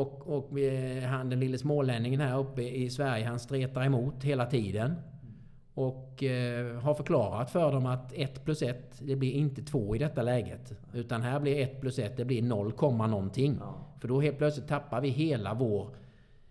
[0.00, 4.46] Och, och eh, han den lille smålänningen här uppe i Sverige, han stretar emot hela
[4.46, 4.94] tiden.
[5.74, 9.98] Och eh, har förklarat för dem att 1 plus 1, det blir inte 2 i
[9.98, 10.72] detta läget.
[10.94, 13.56] Utan här blir 1 plus 1, det blir 0, komma någonting.
[13.60, 13.74] Ja.
[14.00, 15.96] För då helt plötsligt tappar vi hela vår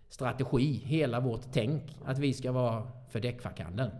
[0.08, 1.82] strategi, hela vårt tänk.
[2.04, 3.90] Att vi ska vara för däckfackhandeln.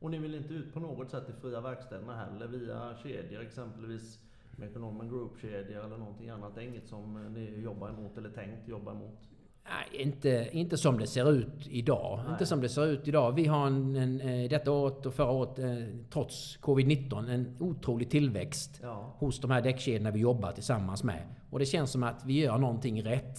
[0.00, 4.18] Och ni vill inte ut på något sätt i fria verkstäderna heller via kedjor exempelvis
[4.56, 6.54] Mekonomen Group-kedjor eller någonting annat?
[6.54, 9.18] Det är inget som eh, ni jobbar emot eller tänkt jobba emot?
[9.64, 12.20] Nej, inte, inte som det ser ut idag.
[12.22, 12.32] Nej.
[12.32, 13.32] Inte som det ser ut idag.
[13.32, 18.10] Vi har en, en, eh, detta året och förra året, eh, trots covid-19, en otrolig
[18.10, 21.22] tillväxt Ja, hos de här däckkedjorna vi jobbar tillsammans med.
[21.50, 23.38] Och det känns som att vi gör någonting rätt.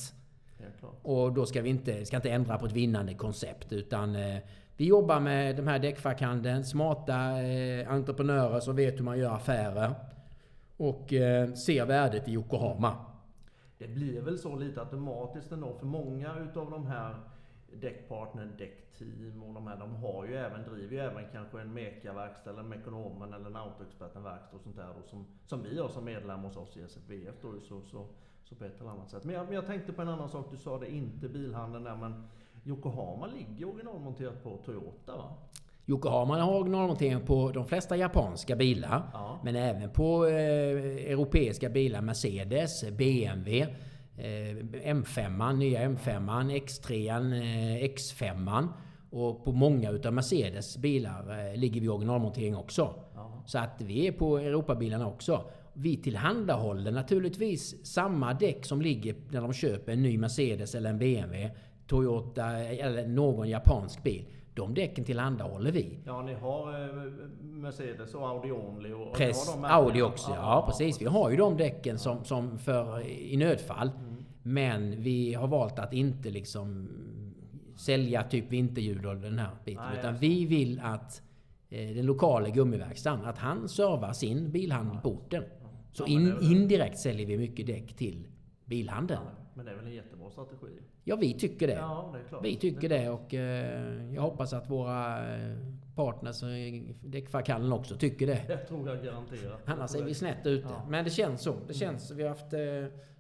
[0.80, 1.00] klart.
[1.04, 3.74] Och då ska vi inte, ska inte ändra på ett vinnande koncept.
[3.74, 4.18] Utan
[4.78, 6.64] vi jobbar med de här däckfackhandeln.
[6.64, 7.14] Smarta
[7.88, 9.96] entreprenörer som vet hur man gör affärer.
[10.78, 12.96] Och eh, ser värdet i Yokohama.
[13.78, 17.16] Det blir väl så lite automatiskt ändå för många utav de här
[17.74, 22.50] däckpartner, däckteam och de här, de har ju även, driver ju även kanske en Meka-verkstad
[22.50, 26.06] eller en Mekonomen eller en Autoexperten-verkstad och sånt där då, som, som vi har som
[26.06, 28.08] medlem hos oss i SFVF då, så, så,
[28.44, 29.24] så på ett eller annat sätt.
[29.24, 31.96] Men jag, men jag tänkte på en annan sak, du sa det inte bilhandeln där
[31.96, 32.28] men
[32.66, 35.34] Yokohama ligger originalmonterat på Toyota va?
[35.88, 39.10] Yokohama har originalmontering på de flesta japanska bilar.
[39.14, 39.40] Ja.
[39.44, 42.02] Men även på eh, europeiska bilar.
[42.02, 43.62] Mercedes, BMW,
[44.18, 44.56] eh,
[44.94, 48.68] M5, nya M5, X3, eh, X5.
[49.10, 52.96] Och på många utav Mercedes bilar eh, ligger vi originalmontering också.
[53.16, 53.44] Ja.
[53.46, 55.50] Så att vi är på Europabilarna också.
[55.74, 61.00] Vi tillhandahåller naturligtvis samma däck som ligger när de köper en ny Mercedes eller en
[61.00, 61.52] BMW,
[61.88, 64.26] Toyota eller någon japansk bil.
[64.56, 66.00] De däcken tillhandahåller vi.
[66.06, 67.04] Ja, ni har eh,
[67.42, 69.08] Mercedes och Audi Only och...
[69.08, 69.68] och Press, märkena.
[69.68, 70.32] Audi också.
[70.32, 71.02] Ja, precis.
[71.02, 73.88] Vi har ju de däcken som, som för i nödfall.
[73.88, 74.26] Mm.
[74.44, 76.90] Men vi har valt att inte liksom
[77.76, 79.84] sälja typ vinterhjul och den här biten.
[79.90, 81.22] Nej, utan vi vill att
[81.70, 85.44] eh, den lokala gummiverkstaden, att han servar sin bilhandel på orten.
[85.92, 88.28] Så Ja, in, indirekt säljer vi mycket däck till
[88.66, 89.22] bilhandeln.
[89.58, 90.68] Men det är väl en jättebra strategi?
[91.04, 91.74] Ja, vi tycker det.
[91.74, 92.46] Ja, det är klart.
[92.46, 95.56] Vi tycker det och eh, jag hoppas att våra eh,
[95.96, 98.42] partners i däckfackhandeln också tycker det.
[98.48, 99.62] Det tror jag garanterat.
[99.66, 100.68] Annars är vi snett ute.
[100.70, 100.86] Ja.
[100.90, 101.56] Men det känns så.
[101.68, 102.12] Det känns.
[102.12, 102.54] Vi har haft...
[102.54, 102.60] Eh,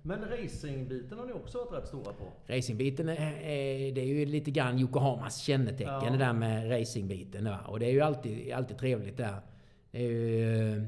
[0.02, 2.26] Men racingbiten har ni också varit rätt stora på?
[2.46, 6.10] racingbiten är, är, det är ju lite grann Yokohamas kännetecken Ja.
[6.12, 7.50] det där med racingbiten.
[7.68, 9.36] Och det är ju alltid, alltid trevligt där.
[9.92, 10.86] Det är ju,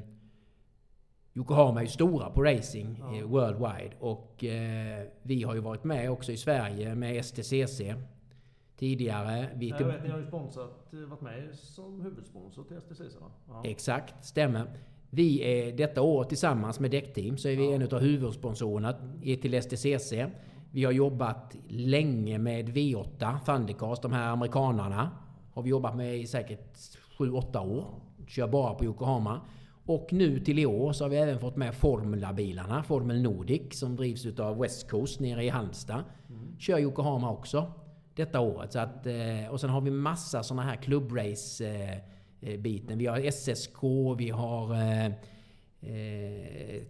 [1.37, 3.15] Yokohama är ju stora på racing Ja.
[3.17, 3.91] eh, worldwide.
[3.99, 7.81] Och eh, vi har ju varit med också i Sverige med STCC
[8.77, 9.47] tidigare.
[9.55, 13.27] Vi Jag vet, ni har ju sponsrat, eh, varit med som huvudsponsor till STCC va?
[13.47, 13.61] Ja.
[13.65, 14.65] Exakt, stämmer.
[15.09, 17.75] Vi är detta år tillsammans med Däckteam så är vi Ja.
[17.75, 20.25] en av huvudsponsorerna i- till STCC.
[20.71, 25.11] Vi har jobbat länge med V8, Thundercast, de här amerikanarna.
[25.53, 26.77] Har vi jobbat med i säkert
[27.17, 27.85] 7-8 år.
[28.27, 29.41] Kör bara på Yokohama.
[29.87, 33.95] Och nu till i år så har vi även fått med Formula-bilarna, Formel Nordic, som
[33.95, 36.03] drivs utav West Coast nere i Halmstad.
[36.29, 36.59] Mm.
[36.59, 37.73] Kör Yokohama också
[38.15, 38.73] detta året.
[38.73, 41.67] Så att, eh, och sen har vi massa såna här klubbrace
[42.41, 42.59] eh, eh.
[42.95, 43.83] Vi har SSK,
[44.17, 45.11] vi har eh,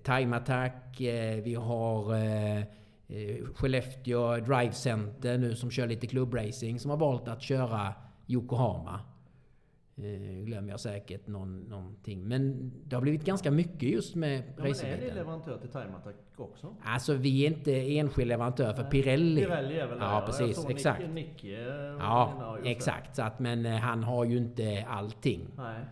[0.03, 0.95] Time Attack,
[1.43, 2.63] vi har eh,
[3.53, 7.93] Skellefteå Drive Center nu som kör lite klubbracing som har valt att köra
[8.27, 8.99] Yokohama.
[9.97, 12.27] Eh, glömmer jag säkert någon, någonting.
[12.27, 15.93] Men det har blivit ganska mycket just med Ja, men är ni leverantör till Time
[15.97, 16.75] Attack också?
[16.83, 18.91] Alltså vi är inte enskild leverantör för Nej.
[18.91, 19.41] Pirelli.
[19.41, 20.13] Pirelli är väl Ja, det?
[20.13, 20.55] Jag precis.
[20.61, 20.99] såg Exakt.
[21.09, 21.61] Nick, Nicky, eh,
[21.99, 23.15] Ja, exakt.
[23.15, 25.47] Så att, men eh, han har ju inte allting.
[25.57, 25.85] Nej.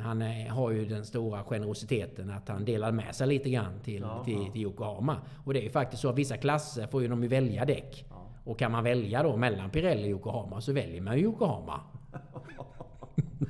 [0.00, 4.02] Han är, har ju den stora generositeten att han delar med sig lite grann till,
[4.02, 4.24] Jaha.
[4.24, 5.16] till, till Yokohama.
[5.44, 8.04] Och det är ju faktiskt så att vissa klasser får ju de ju välja däck.
[8.10, 8.30] Ja.
[8.44, 11.80] Och kan man välja då mellan Pirelli och Yokohama så väljer man ju Yokohama.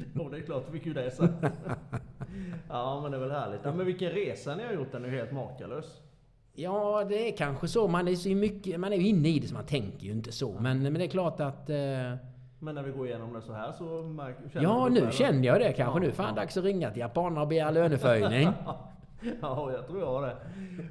[0.15, 0.65] Jo, det är klart.
[0.73, 1.29] Fick ju det sen.
[2.69, 3.61] ja, men det är väl härligt.
[3.65, 4.93] Ja, men vilken resa ni har gjort.
[4.93, 6.01] Den är ju helt makalös.
[6.55, 7.89] Ja, det är kanske så.
[7.89, 10.33] Man är, så mycket, man är ju inne i det så man tänker ju inte
[10.33, 10.53] så.
[10.61, 11.71] Men, men det är klart att...
[11.71, 11.77] Eh,
[12.59, 15.73] Men när vi går igenom det så här så märker ja, nu känner jag det
[15.73, 16.01] kanske.
[16.01, 16.35] Ja, nu fan ja.
[16.35, 18.49] dags att ringa till japanerna och begära löneförhöjning.
[19.43, 20.37] Ja, jag tror jag har det.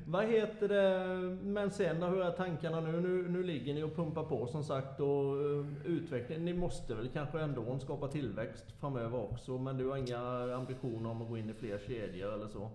[0.05, 1.07] Vad heter det,
[1.43, 3.01] men sen hur är tankarna nu?
[3.01, 3.29] nu?
[3.29, 6.45] Nu ligger ni och pumpar på som sagt och uh, utveckling.
[6.45, 10.19] Ni måste väl kanske ändå skapa tillväxt framöver också, men du har inga
[10.55, 12.69] ambitioner om att gå in i fler kedjor eller så?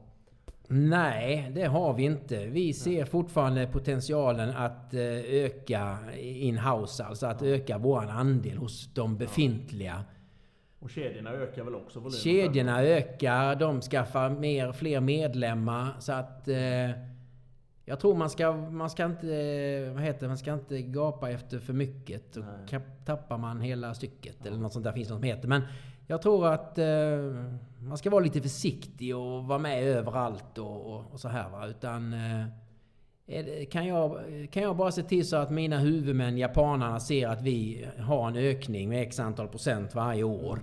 [0.69, 2.47] Nej, det har vi inte.
[2.47, 5.01] Vi ser fortfarande potentialen att eh,
[5.45, 10.05] öka in-house, alltså att öka våran andel hos de befintliga.
[10.87, 12.21] Och kedjorna ökar väl också volymen?
[12.21, 15.89] Kedjorna ökar, de skaffar mer, fler medlemmar.
[15.99, 16.49] Så att...
[16.49, 16.91] Eh,
[17.85, 19.91] jag tror man ska, man ska inte...
[19.95, 20.29] Vad heter det?
[20.29, 22.33] Man ska inte gapa efter för mycket.
[22.33, 22.81] Då Nej.
[23.05, 24.47] tappar man hela stycket.
[24.47, 25.49] Eller något sånt där finns något som heter.
[25.49, 25.63] Men
[26.07, 26.87] jag tror att eh,
[27.81, 31.67] man ska vara lite försiktig och vara med överallt och, och, och så här va.
[31.67, 32.13] Utan...
[32.13, 32.47] Eh,
[33.71, 34.19] kan jag,
[34.51, 38.37] kan jag bara se till så att mina huvudmän, japanerna, ser att vi har en
[38.37, 40.61] ökning med x antal procent varje år.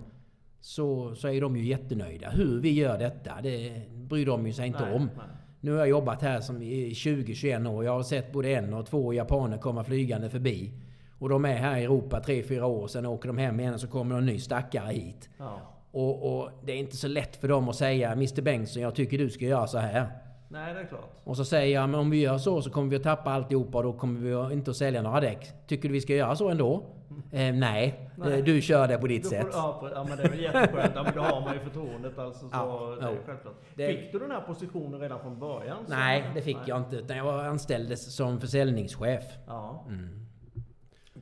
[0.63, 2.29] Så, så är de ju jättenöjda.
[2.29, 5.09] Hur vi gör detta, det bryr de ju sig inte Nej, om.
[5.17, 5.25] nej.
[5.59, 7.85] Nu har jag jobbat här som i 20-21 år.
[7.85, 10.71] Jag har sett både en och två japaner komma flygande förbi.
[11.19, 12.87] Och de är här i Europa 3-4 år.
[12.87, 15.29] Sen åker de hem igen och så kommer en ny stackare hit.
[15.37, 15.59] Ja.
[15.91, 19.17] Och, och det är inte så lätt för dem att säga Mr Bengtsson, jag tycker
[19.17, 20.07] du ska göra så här.
[20.53, 21.09] Nej, det är klart.
[21.23, 23.77] Och så säger jag, men om vi gör så så kommer vi att tappa alltihopa
[23.77, 25.51] och då kommer vi inte att sälja några däck.
[25.67, 26.83] Tycker du vi ska göra så ändå?
[27.31, 28.39] Eh, nej, Nej.
[28.39, 29.47] Eh, du kör det på ditt Du får, sätt.
[29.51, 30.91] ja, ja, men det är väl jätteskönt.
[30.95, 32.39] Ja, men då har man ju förtroendet alltså.
[32.39, 33.53] Så Ja, det är självklart.
[33.75, 35.77] Det- Fick du den här positionen redan från början?
[35.87, 36.65] så- Nej, det fick Nej.
[36.67, 36.95] jag inte.
[36.95, 39.23] Utan jag var anställd som försäljningschef.
[39.47, 39.85] Ja.
[39.89, 40.22] Mm.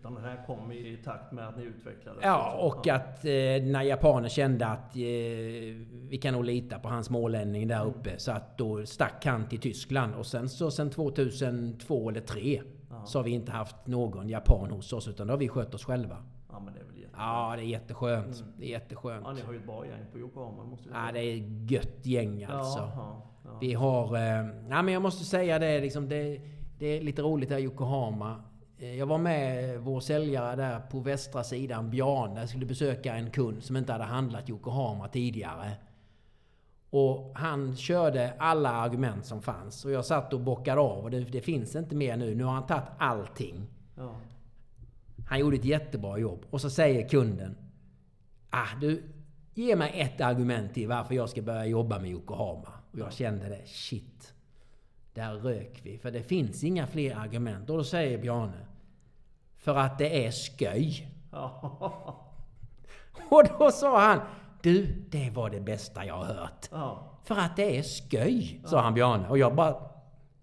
[0.02, 2.20] Utan den här kom i takt med att ni utvecklades?
[2.24, 3.32] Ja, och att eh,
[3.64, 5.02] när japaner kände att eh,
[6.10, 8.18] vi kan nog lita på hans smålänning där uppe.
[8.18, 10.16] Så att då stack han till Tyskland.
[10.16, 13.06] Och sen så sen 2002 eller 2003 Ja.
[13.06, 15.08] så har vi inte haft någon japan hos oss.
[15.08, 16.18] Utan då har vi skött oss själva.
[16.52, 17.22] Ja, men det är väl jättebra.
[17.24, 18.44] Ja, det är jätteskönt.
[18.58, 19.24] Det är jätteskönt.
[19.26, 21.36] Ja, ni har ju ett bra gäng på Yokohama måste vi Ja, det är
[21.72, 22.80] gött gäng alltså.
[22.80, 23.58] Ja, ja.
[23.62, 24.16] Vi har...
[24.16, 26.42] Eh, ja, men jag måste säga det, liksom, det,
[26.80, 28.44] det är lite roligt där i Yokohama.
[28.82, 32.40] Eh, Jag var med vår säljare där på västra sidan, Bjarne.
[32.40, 35.72] Jag skulle besöka en kund som inte hade handlat Yokohama tidigare.
[36.90, 39.86] Och han körde alla argument som fanns.
[39.86, 41.04] Och jag satt och bockade av.
[41.04, 42.36] Och det, det finns inte mer nu.
[42.36, 43.68] Nu har han tagit allting.
[43.96, 44.16] Ja.
[45.28, 46.46] Han gjorde ett jättebra jobb.
[46.50, 47.58] Och så säger kunden.
[48.50, 49.04] Ah, du,
[49.54, 52.70] ge mig ett argument till varför jag ska börja jobba med Yokohama.
[52.92, 53.66] Och jag kände det.
[53.66, 54.34] Shit.
[55.14, 55.98] Där rök vi.
[55.98, 57.70] För det finns inga fler argument.
[57.70, 58.66] Och då säger Bjarne.
[59.62, 61.08] För att det är sköj.
[63.30, 64.20] Och då sa han.
[64.62, 66.68] Du, det var det bästa jag har hört.
[66.72, 67.08] ja.
[67.24, 69.30] För att det är sköj, sa han Bjarne.
[69.30, 69.76] Och jag bara...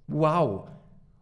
[0.06, 0.68] Wow!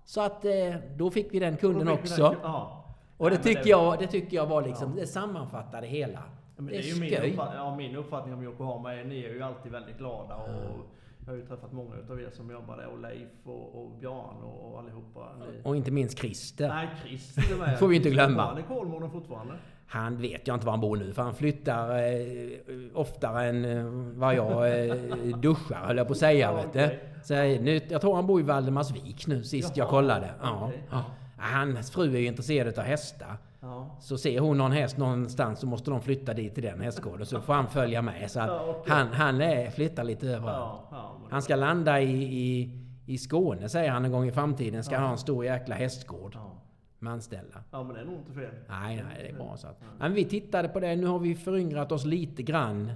[0.04, 0.52] Så att eh,
[0.96, 2.22] då fick vi den kunden fick också.
[2.30, 2.84] den- Ja.
[3.16, 4.94] Och det Nej, tycker, jag, det tycker jag var liksom...
[4.96, 6.22] Det sammanfattar det hela.
[6.56, 7.30] Det det är är ju min, skoj.
[7.30, 10.36] uppfatt- ja, min uppfattning om Yokohama är ni är ju alltid väldigt glada.
[10.36, 10.86] Och
[11.26, 12.86] jag har ju träffat många utav er som jobbar där.
[12.86, 15.20] Och Leif och, och Björn och, och allihopa.
[15.40, 16.68] Ni, Och inte minst Christer.
[16.68, 17.78] nej, Christer med.
[17.78, 18.42] Får vi inte glömma.
[18.42, 19.54] Han är Kolmården fortfarande.
[19.88, 22.50] Han vet jag inte var han bor nu, för han flyttar eh,
[22.94, 23.84] oftare än eh,
[24.18, 24.94] vad jag eh,
[25.42, 26.52] duschar, höll jag på att säga.
[26.52, 26.98] Ja, okej.
[27.24, 30.30] Så, eh, nu, jag tror han bor i Valdemarsvik nu, sist jag Jaha, kollade.
[30.42, 30.82] Ja, okej.
[30.90, 31.04] ja.
[31.38, 33.36] Hans fru är ju intresserad av hästar.
[33.60, 33.96] Ja.
[34.00, 37.26] Så ser hon någon häst någonstans så måste de flytta dit till den hästgården.
[37.26, 38.30] Så får han följa med.
[38.30, 38.94] Så att Ja, okej.
[38.94, 40.80] han, han är, flyttar lite överallt.
[40.90, 42.70] Ja, Han ska landa i, i,
[43.06, 44.84] i Skåne säger han en gång i framtiden.
[44.84, 46.62] Ska ha en stor jäkla hästgård ja.
[46.98, 47.64] med anställda.
[47.70, 48.50] ja, men det är nog inte fel.
[48.68, 49.56] Nej, nej, det är bra.
[49.56, 49.80] Så att.
[49.80, 50.96] Nej, men vi tittade på det.
[50.96, 52.92] Nu har vi föryngrat oss lite grann.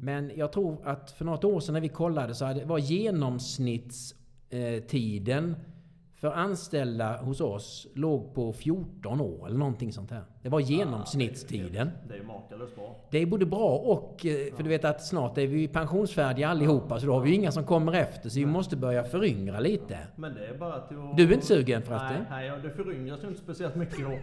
[0.00, 5.56] Men jag tror att för något år sedan när vi kollade så hade, var genomsnittstiden
[6.24, 10.22] för anställda hos oss låg på 14 år eller någonting sånt här.
[10.42, 11.90] Det var genomsnittstiden.
[12.08, 12.96] Det är ju makalöst bra.
[13.10, 14.26] Det är både bra och...
[14.26, 17.34] eh, För du vet att snart är vi pensionsfärdiga allihopa så då har vi ju
[17.34, 18.28] inga som kommer efter.
[18.28, 19.98] Så vi måste börja föryngra lite.
[20.16, 20.88] Men det är bara att...
[21.16, 22.24] Du är inte sugen förresten?
[22.30, 24.10] Nej, det föryngras ju inte speciellt mycket då.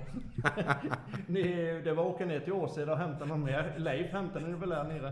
[1.28, 1.44] ni,
[1.84, 3.74] det var att åka ner till Åseda och hämta någon mer.
[3.78, 5.12] Leif hämtade ni väl där nere?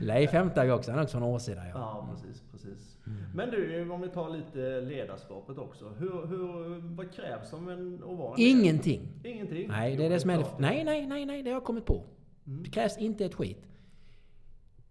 [0.00, 0.90] Leif hämtar vi också.
[0.90, 1.62] Han är också från Åseda.
[1.66, 1.70] Ja.
[1.74, 2.93] Ja, precis, precis.
[3.06, 3.18] Mm.
[3.34, 5.88] Men du, om vi tar lite ledarskapet också.
[5.88, 9.08] Hur, hur, vad krävs som en, att vara en Ingenting.
[9.24, 9.68] Ingenting?
[9.68, 10.44] Nej, det är det som är det.
[10.58, 11.42] Nej, nej, nej, nej.
[11.42, 12.02] Det har jag kommit på.
[12.46, 12.62] Mm.
[12.62, 13.62] Det krävs inte ett skit.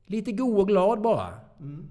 [0.05, 1.33] Lite god och glad bara.
[1.59, 1.87] Mm.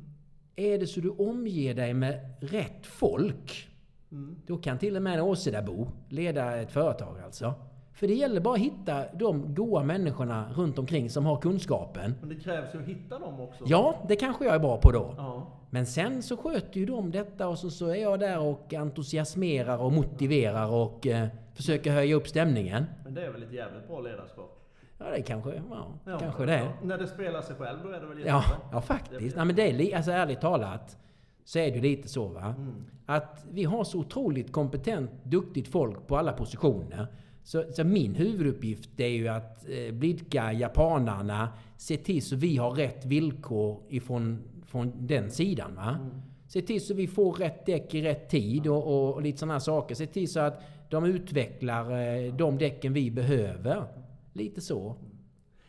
[0.56, 3.68] Är det så du omger dig med rätt folk,
[4.12, 4.36] Mm.
[4.46, 7.54] då kan till och med en Åsedabo leda ett företag alltså.
[7.94, 12.14] För det gäller bara att hitta de goa människorna runt omkring som har kunskapen.
[12.20, 13.64] Men det krävs ju att hitta dem också.
[13.66, 15.14] Ja, det kanske jag är bra på då.
[15.16, 15.46] Ja.
[15.70, 19.78] Men sen så sköter ju de detta och så, så är jag där och entusiasmerar
[19.78, 22.84] och motiverar och eh, försöker höja upp stämningen.
[23.04, 24.58] Men det är väl ett jävligt bra ledarskap?
[24.98, 26.58] Ja, det kanske, ja, Ja, kanske det.
[26.58, 26.68] ja.
[26.82, 28.68] När det spelar sig själv, då är det väl Ja, jättebra?
[28.72, 29.36] ja faktiskt.
[29.36, 29.62] Nej, men det
[29.92, 30.96] är, alltså, ärligt talat
[31.44, 32.54] så är det ju lite så va.
[32.58, 32.84] Mm.
[33.06, 37.06] Att vi har så otroligt kompetent, duktigt folk på alla positioner.
[37.44, 42.70] Så, så min huvuduppgift är ju att eh, blidka japanarna, se till så vi har
[42.70, 45.74] rätt villkor ifrån från den sidan.
[45.74, 45.98] Va?
[46.00, 46.22] Mm.
[46.46, 49.60] Se till så vi får rätt däck i rätt tid och, och, och lite sådana
[49.60, 49.94] saker.
[49.94, 53.84] Se till så att de utvecklar eh, de däcken vi behöver.
[54.32, 54.96] Lite så.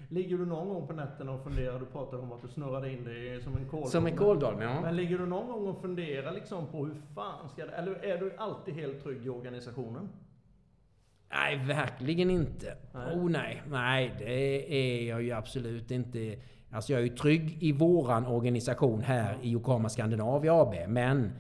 [0.09, 3.03] Ligger du någon gång på nätterna och funderar, du pratade om att du snurrade in
[3.03, 3.91] dig som en kåldolme.
[3.91, 4.81] Som en kåldolme, ja.
[4.81, 7.71] Men ligger du någon gång och funderar liksom på hur fan ska det...
[7.71, 10.09] Eller är du alltid helt trygg i organisationen?
[11.33, 12.77] Nej, verkligen inte.
[12.93, 13.15] Nej.
[13.15, 16.35] Oh nej, nej det är jag ju absolut inte.
[16.71, 21.31] Alltså jag är ju trygg i våran organisation här i Yokohama Scandinavia AB, men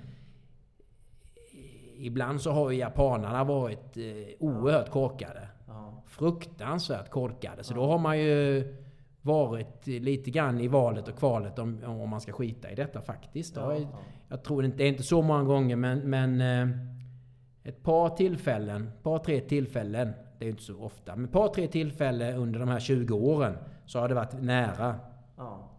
[1.97, 4.03] ibland så har ju japanerna varit eh,
[4.39, 5.47] oerhört korkade.
[5.67, 6.03] Ja.
[6.07, 7.63] Fruktansvärt korkade.
[7.63, 8.63] Så då har man ju
[9.21, 13.55] varit lite grann i valet och kvalet om, om man ska skita i detta faktiskt.
[13.55, 13.87] Ja, ju- ja.
[14.29, 16.75] Jag tror inte, det är inte så många gånger men, men eh,
[17.63, 22.35] ett par tillfällen, par tre tillfällen, det är inte så ofta, men par tre tillfällen
[22.35, 24.99] under de här 20 åren så har det varit nära
[25.37, 25.69] Ja.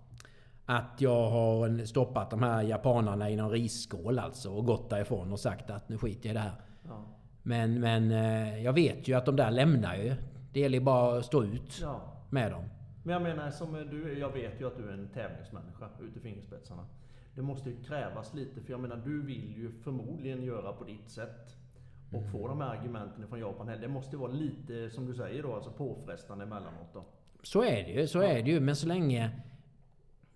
[0.66, 5.40] att jag har stoppat de här japanerna i någon risskål alltså och gått därifrån och
[5.40, 6.54] sagt att nu skiter jag i det här.
[6.88, 7.04] Ja.
[7.42, 10.14] Men, men eh, jag vet ju att de där lämnar ju.
[10.52, 12.00] Det gäller ju bara att stå ut ja.
[12.30, 12.64] med dem.
[13.02, 16.20] Men jag menar, som du, jag vet ju att du är en tävlingsmänniska ut i
[16.20, 16.86] fingerspetsarna.
[17.34, 21.10] Det måste ju krävas lite, för jag menar du vill ju förmodligen göra på ditt
[21.10, 21.56] sätt.
[22.16, 23.76] Och få de här argumenten från Japan här.
[23.76, 27.04] Det måste vara lite, som du säger då, alltså påfrestande emellanåt då.
[27.42, 28.60] Så är det ju, så är det ju.
[28.60, 29.30] Men så länge...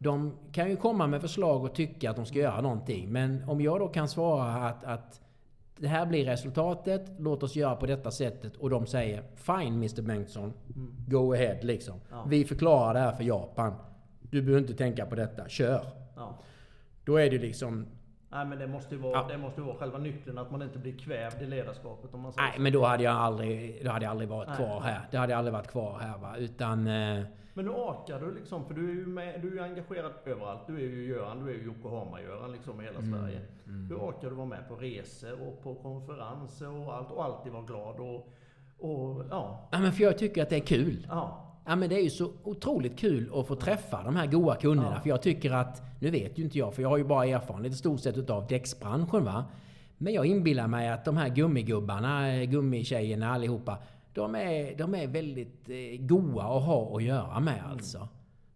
[0.00, 3.12] De kan ju komma med förslag och tycka att de ska göra någonting.
[3.12, 5.20] Men om jag då kan svara att, att
[5.76, 8.56] det här blir resultatet, låt oss göra på detta sättet.
[8.56, 10.52] Och de säger Fine Mr Bengtsson,
[11.08, 12.00] go ahead liksom.
[12.10, 12.24] Ja.
[12.28, 13.74] Vi förklarar det här för Japan.
[14.20, 15.86] Du behöver inte tänka på detta, kör.
[16.16, 16.38] Ja.
[17.04, 17.86] Då är det liksom...
[18.30, 19.26] Nej men det måste ju vara, Ja.
[19.28, 22.46] det måste vara själva nyckeln, att man inte blir kvävd i ledarskapet om man säger
[22.48, 22.62] Nej, så.
[22.62, 24.56] men då hade jag aldrig, då hade jag aldrig varit Nej.
[24.56, 25.00] kvar här.
[25.10, 26.36] Det hade jag aldrig varit kvar här va.
[26.36, 26.78] Utan...
[26.86, 27.24] Eh,
[27.54, 30.60] Men nu orkar du liksom, för du är ju, med, du är engagerad överallt.
[30.66, 33.20] Du är ju Göran, du är ju Yokohama-Göran liksom i hela Mm.
[33.20, 33.40] Sverige.
[33.88, 37.62] Hur orkar du vara med på resor och på konferenser och allt och alltid vara
[37.62, 38.14] glad och,
[38.78, 39.68] och ja.
[39.72, 41.06] ja, men för jag tycker att det är kul.
[41.08, 41.44] Ja.
[41.66, 44.92] Ja men det är ju så otroligt kul att få träffa de här goa kunderna.
[44.94, 45.00] Ja.
[45.00, 47.72] För jag tycker att, nu vet ju inte jag för jag har ju bara erfarenhet
[47.72, 49.44] i stort sett utav däcksbranschen va.
[49.98, 53.78] Men jag inbillar mig att de här gummigubbarna, eh, gummitjejerna allihopa.
[54.12, 58.08] De är, de är väldigt eh, goa att ha att göra med alltså.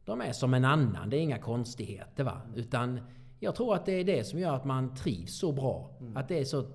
[0.05, 2.40] De är som en annan, det är inga konstigheter va.
[2.55, 3.01] Utan
[3.40, 5.90] jag tror att det är det som gör att man trivs så bra.
[6.14, 6.66] Att det är så eh,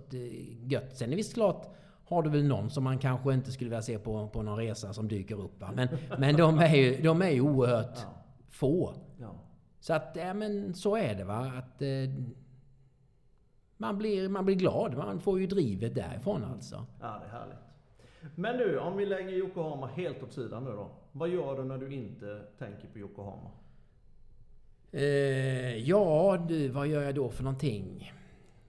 [0.72, 0.98] gött.
[0.98, 1.68] Sen är visst klart
[2.06, 4.94] har du väl någon som man kanske inte skulle vilja se på, på någon resa
[4.94, 5.62] som dyker upp.
[5.62, 5.72] Va?
[5.76, 5.88] Men,
[6.18, 8.24] men de är ju, de är ju oerhört Ja.
[8.50, 8.94] få.
[9.20, 9.32] ja.
[9.88, 11.52] Så att, ja men så är det va.
[11.58, 11.88] Att, eh,
[13.78, 14.98] man, blir, man blir glad.
[14.98, 16.86] Man får ju drivet därifrån alltså.
[17.02, 17.58] Ja, det är härligt.
[18.36, 20.90] Men du, om vi lägger Yokohama helt åt sidan nu då.
[21.12, 23.50] Vad gör du när du inte tänker på Yokohama?
[24.92, 28.14] Eh, ja du, vad gör jag då för någonting?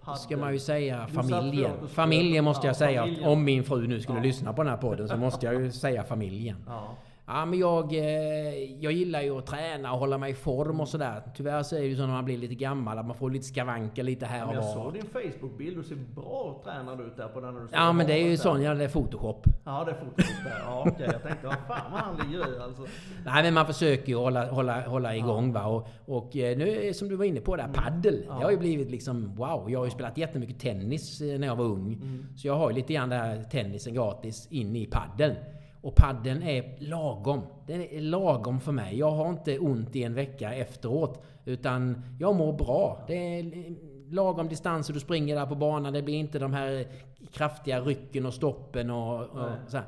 [0.07, 1.89] Då ska man ju säga familjen.
[1.89, 3.01] Familjen måste jag Ja, säga.
[3.03, 3.29] familjen.
[3.29, 4.23] Om min fru nu skulle Ja.
[4.25, 6.57] lyssna på den här podden så måste jag ju säga familjen.
[6.67, 6.97] Ja.
[7.31, 10.89] Ja, men jag, eh, jag gillar ju att träna och hålla mig i form och
[10.89, 11.23] sådär.
[11.37, 13.45] Tyvärr så är det ju så när man blir lite gammal att man får lite
[13.45, 14.75] skavanker lite här och jag var.
[14.75, 18.07] såg din Facebook-bild, du ser bra tränad ut där på den när du Ja, men
[18.07, 19.47] det är ju sån, ja det är Photoshop.
[19.65, 20.63] Ja, det är fotot där.
[20.67, 21.09] Ja, okej.
[21.13, 22.83] Jag tänkte, vad fan vad han ligger i alltså.
[23.25, 25.67] Nej, men man försöker ju hålla, hålla, hålla igång va.
[25.67, 28.25] Och, och eh, nu som du var inne på där, paddel.
[28.29, 28.35] Ja.
[28.39, 29.71] Det har ju blivit liksom wow.
[29.71, 31.93] Jag har ju spelat jättemycket tennis eh, när jag var ung.
[31.93, 32.27] Mm.
[32.37, 35.35] Så jag har ju lite grann där tennisen gratis in i paddeln.
[35.81, 37.43] Och paddeln är lagom.
[37.67, 38.99] Den är lagom för mig.
[38.99, 41.23] Jag har inte ont i en vecka efteråt.
[41.45, 43.05] Utan jag mår bra.
[43.07, 43.75] Det är
[44.15, 45.93] lagom distans och du springer där på banan.
[45.93, 46.87] Det blir inte de här
[47.33, 49.87] kraftiga rycken och stoppen och, och så här.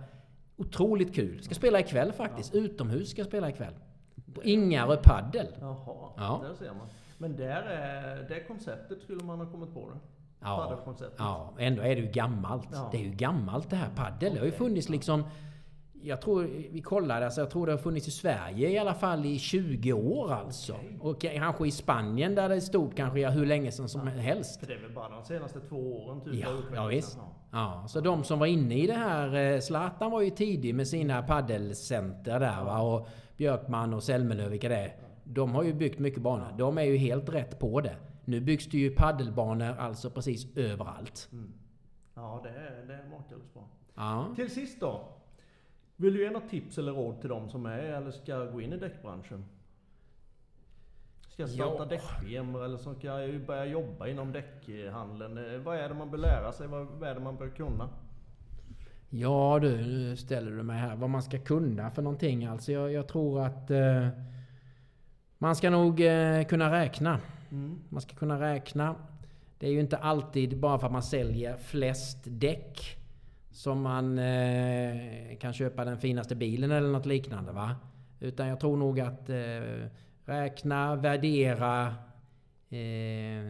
[0.57, 1.43] Otroligt kul.
[1.43, 2.55] Ska spela ikväll faktiskt.
[2.55, 3.75] Utomhus ska jag spela ikväll.
[4.35, 5.47] På Ingarö Paddel.
[5.61, 6.43] Jaha, Ja.
[6.49, 6.87] där ser man.
[7.19, 9.99] Men där är, det konceptet skulle man ha kommit på det.
[10.43, 10.79] Ja,
[11.19, 12.69] ja, ändå är det ju gammalt.
[12.73, 12.89] Ja.
[12.93, 13.89] Det är ju gammalt det här.
[13.97, 14.33] Paddel.
[14.33, 15.25] Det har ju funnits liksom...
[16.03, 19.27] Jag tror, vi kollade, alltså jag tror det har funnits i Sverige i alla fall
[19.27, 20.73] i 20 år alltså.
[20.73, 20.99] Okej.
[21.01, 24.61] Och kanske i Spanien där det stod kanske hur länge sedan som helst.
[24.61, 27.19] För det är väl bara de senaste två åren typ Ja, ja visst.
[27.19, 27.37] Ja.
[27.53, 30.89] Ja, så de som var inne i det här, eh, Zlatan var ju tidig med
[30.89, 34.97] sina paddelcenter där va och Björkman och Selmelöv, vilka det är.
[35.25, 36.55] De har ju byggt mycket banor.
[36.59, 37.97] De är ju helt rätt på det.
[38.25, 41.29] Nu byggs det ju paddelbanor alltså precis överallt.
[41.33, 41.53] Mm.
[42.15, 43.69] Ja, det är, det är makalöst bra.
[43.95, 44.33] Ja.
[44.37, 45.20] Till sist då.
[46.01, 48.73] Vill du ge något tips eller råd till de som är eller ska gå in
[48.73, 49.45] i däckbranschen?
[51.29, 51.85] Ska starta Ja.
[51.85, 55.39] däckfirmor eller som ska ju börja jobba inom däckhandeln.
[55.55, 56.67] Eh, Vad är det man bör lära sig?
[56.69, 57.89] Vad vad är det man bör kunna?
[59.11, 60.97] Ja du, nu ställer du mig här.
[60.97, 62.45] Vad man ska kunna för någonting.
[62.45, 64.09] Alltså jag, jag tror att eh,
[65.39, 67.21] man ska nog eh, kunna räkna.
[67.51, 67.79] Mm.
[67.89, 68.95] Man ska kunna räkna.
[69.59, 72.97] Det är ju inte alltid bara för att man säljer flest däck
[73.51, 77.53] som man eh, kan köpa den finaste bilen eller något liknande.
[77.53, 77.77] va?
[78.21, 79.89] Utan jag tror nog att eh,
[80.25, 81.87] räkna, värdera
[82.71, 83.45] eh,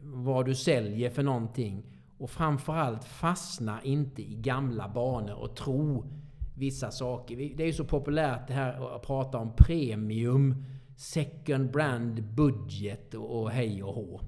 [0.00, 1.82] vad du säljer för någonting.
[2.18, 6.04] Och framförallt fastna inte i gamla banor och tro
[6.54, 7.36] vissa saker.
[7.36, 10.64] Det är ju så populärt det här att prata om premium,
[10.96, 14.20] second brand, budget och hej och hå.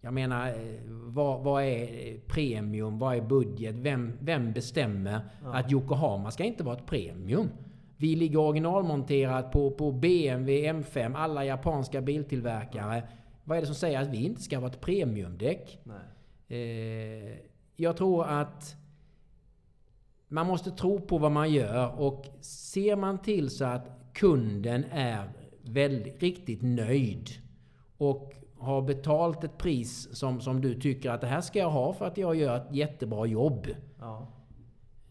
[0.00, 0.54] Jag menar, eh,
[0.88, 2.98] vad, vad är premium?
[2.98, 3.74] Vad är budget?
[3.74, 5.54] Vem, vem bestämmer Ja.
[5.54, 7.48] att Yokohama ska inte vara ett premium?
[7.96, 13.02] Vi ligger originalmonterat på, på BMW M5, alla japanska biltillverkare.
[13.44, 15.78] Vad är det som säger att vi inte ska vara ett premiumdäck?
[16.48, 16.58] Eh,
[17.76, 18.76] jag tror att
[20.28, 25.30] man måste tro på vad man gör och ser man till så att kunden är
[25.62, 27.28] väldigt, riktigt nöjd
[27.98, 31.92] och har betalt ett pris som, som du tycker att det här ska jag ha
[31.92, 33.66] för att jag gör ett jättebra jobb.
[34.00, 34.26] Ja.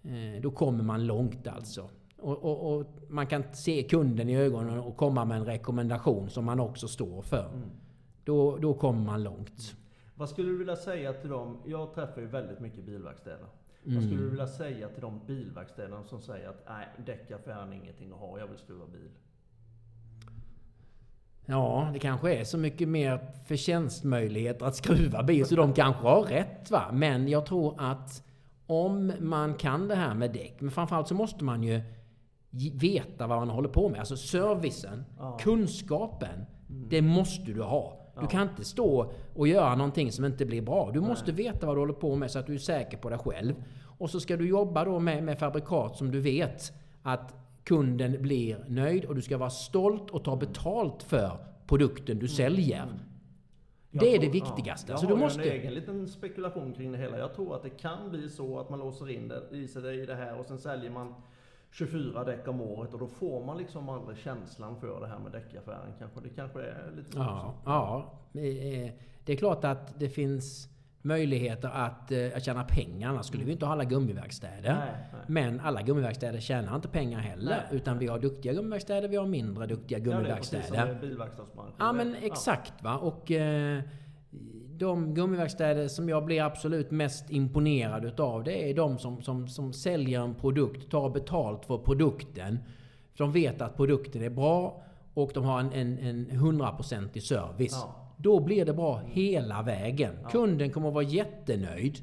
[0.04, 1.89] Eh, Då kommer man långt alltså.
[2.20, 6.46] Och, och, och man kan se kunden i ögonen och komma med en rekommendation som
[6.46, 7.50] man också står för.
[7.54, 7.70] Mm.
[8.24, 9.76] Då, då kommer man långt.
[10.16, 11.58] Vad skulle du vilja säga till dem?
[11.66, 13.46] Jag träffar ju väldigt mycket bilverkstäder.
[13.84, 14.08] Vad Mm.
[14.08, 18.20] skulle du vilja säga till de bilverkstäderna som säger att nej, däckaffären är ingenting att
[18.20, 19.10] ha, jag vill skruva bil?
[21.46, 26.22] Ja, det kanske är så mycket mer förtjänstmöjligheter att skruva bil, så de kanske har
[26.24, 26.72] rätt.
[26.72, 26.84] va.
[26.93, 28.24] Men jag tror att
[28.68, 31.82] om man kan det här med däck, men framförallt så måste man ju
[32.74, 34.00] veta vad man håller på med.
[34.00, 35.38] Alltså servicen, Ja.
[35.41, 38.02] kunskapen, det måste du ha.
[38.16, 38.28] Du Ja.
[38.28, 40.89] kan inte stå och göra någonting som inte blir bra.
[40.93, 41.10] Du Nej.
[41.10, 43.56] måste veta vad du håller på med så att du är säker på dig själv.
[43.98, 46.74] Och så ska du jobba då med, med fabrikat som du vet
[47.04, 47.34] att
[47.66, 51.38] kunden blir nöjd och du ska vara stolt och ta betalt för
[51.68, 52.84] produkten du säljer.
[52.84, 52.95] Mm.
[53.91, 54.91] Det är tror- det viktigaste.
[54.91, 57.18] Ja, jag har måste- en egen liten spekulation kring det hela.
[57.18, 60.05] Jag tror att det kan bli så att man låser in det, i sig i
[60.05, 61.13] det här och sen säljer man
[61.72, 65.32] 24 däck om året och då får man liksom aldrig känslan för det här med
[65.32, 66.20] däckaffären kanske.
[66.20, 67.18] Det kanske är lite så.
[67.20, 68.13] Ja, ja.
[69.26, 70.70] Det är klart att det finns
[71.06, 73.10] möjligheter att, eh, att tjäna pengar.
[73.10, 74.74] Annars skulle vi inte ha alla gummiverkstäder.
[74.74, 75.22] Nej, nej.
[75.28, 77.49] Men alla gummiverkstäder tjänar inte pengar heller.
[77.49, 77.78] Nej.
[77.78, 81.01] Utan vi har duktiga gummiverkstäder, vi har mindre duktiga Ja, det är precis som gummiverkstäder.
[81.01, 81.76] bilverkstadsbranschen.
[81.80, 82.97] Ja men exakt va.
[82.97, 83.82] Och eh,
[84.78, 89.74] de gummiverkstäder som jag blir absolut mest imponerad utav det är de som, som, som
[89.74, 92.60] säljer en produkt, tar betalt för produkten.
[93.18, 94.82] De vet att produkten är bra
[95.14, 97.72] och de har en, en, en 100% service.
[97.72, 98.05] Ja.
[98.18, 100.13] Då blir det bra hela vägen.
[100.24, 100.30] Ja.
[100.30, 101.97] Kunden kommer att vara jättenöjd.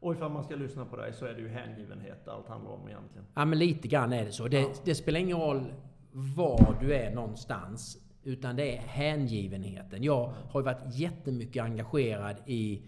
[0.00, 2.88] Och ifall man ska lyssna på dig så är det ju hängivenhet allt handlar om
[2.88, 3.26] egentligen.
[3.34, 4.48] Ja men lite grann är det så.
[4.48, 4.68] Det, Ja.
[4.84, 5.72] det spelar ingen roll
[6.12, 7.98] var du är någonstans.
[8.24, 10.02] Utan det är hängivenheten.
[10.02, 12.82] Jag har ju varit jättemycket engagerad i,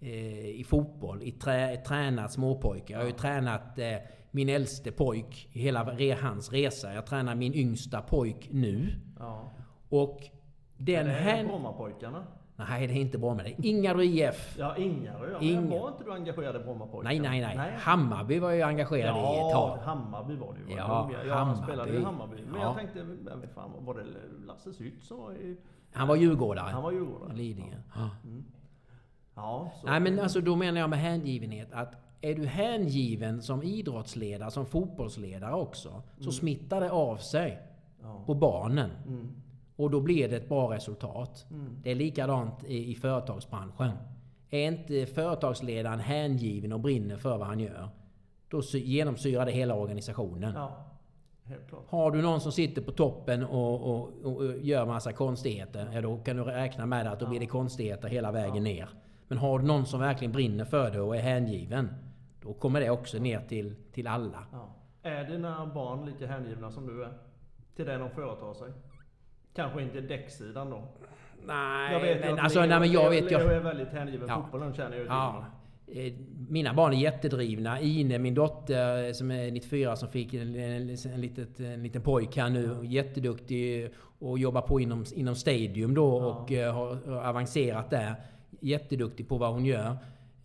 [0.00, 1.22] eh, i fotboll.
[1.22, 2.94] I trä, tränat småpojkar.
[2.94, 3.94] Jag har ju tränat eh,
[4.30, 6.94] min äldste pojk i hela re, hans resa.
[6.94, 8.86] Jag tränar min yngsta pojk nu.
[9.18, 9.50] Ja.
[9.88, 10.20] Och
[10.78, 11.44] den är det här...
[11.44, 12.24] Brommapojkarna?
[12.56, 13.68] Nej, det är inte bra med det.
[13.68, 14.56] Ingarö IF.
[14.58, 15.60] Ja, Ingarö ja.
[15.60, 17.22] Var inte du engagerad i Brommapojkarna?
[17.30, 17.72] Nej, nej, nej.
[17.78, 19.78] Hammarby var jag engagerad i ett Ja, tag.
[19.84, 20.76] Hammarby var det ju.
[20.78, 21.62] Ja, ja han Hammarby.
[21.62, 22.36] spelade i Hammarby.
[22.50, 22.66] Men Ja.
[22.66, 22.98] jag tänkte,
[23.42, 24.04] jag fan, var det
[24.46, 25.56] Lasse Sytt som var i...
[25.92, 26.70] Han var djurgårdare.
[26.70, 27.36] Han var djurgårdare.
[27.36, 27.76] Lidingö.
[27.94, 28.10] Ja.
[29.34, 29.86] Ja, så.
[29.86, 34.66] Nej men alltså då menar jag med hängivenhet att är du hängiven som idrottsledare, som
[34.66, 37.58] fotbollsledare också, så smittar det av sig
[38.02, 38.22] Ja.
[38.26, 38.90] på barnen.
[39.06, 39.28] Mm.
[39.78, 41.46] Och då blir det ett bra resultat.
[41.50, 41.76] Mm.
[41.82, 43.90] Det är likadant i, i företagsbranschen.
[44.50, 47.88] Är inte företagsledaren hängiven och brinner för vad han gör,
[48.48, 50.52] då sy- genomsyrar det hela organisationen.
[50.54, 50.84] Ja.
[51.88, 56.16] Har du någon som sitter på toppen och, och, och, gör massa konstigheter, ja, då
[56.16, 58.88] kan du räkna med att då blir det konstigheter hela vägen ner.
[59.28, 61.88] Men har du någon som verkligen brinner för det och är hängiven,
[62.42, 64.46] då kommer det också ner till, till alla.
[64.52, 64.68] Ja.
[65.02, 67.12] Är dina barn lika hängivna som du är?
[67.76, 68.72] Till det de företar sig?
[69.54, 70.82] Kanske inte däcksidan då?
[71.46, 73.52] Nej, Jag vet men alltså, Leo, nej, men jag vet Leo jag...
[73.52, 74.42] är väldigt hängiven Ja.
[74.42, 75.06] fotbollen känner jag.
[75.06, 75.44] Ja.
[75.94, 76.12] Eh,
[76.48, 77.80] Mina barn är jättedrivna.
[77.80, 82.02] Ine, min dotter eh, som är 94, som fick en, en, en, litet, en liten
[82.02, 82.78] pojk här nu.
[82.82, 88.14] Jätteduktig och jobbar på inom, inom Stadium då och eh, har har avancerat där.
[88.60, 89.96] Jätteduktig på vad hon gör.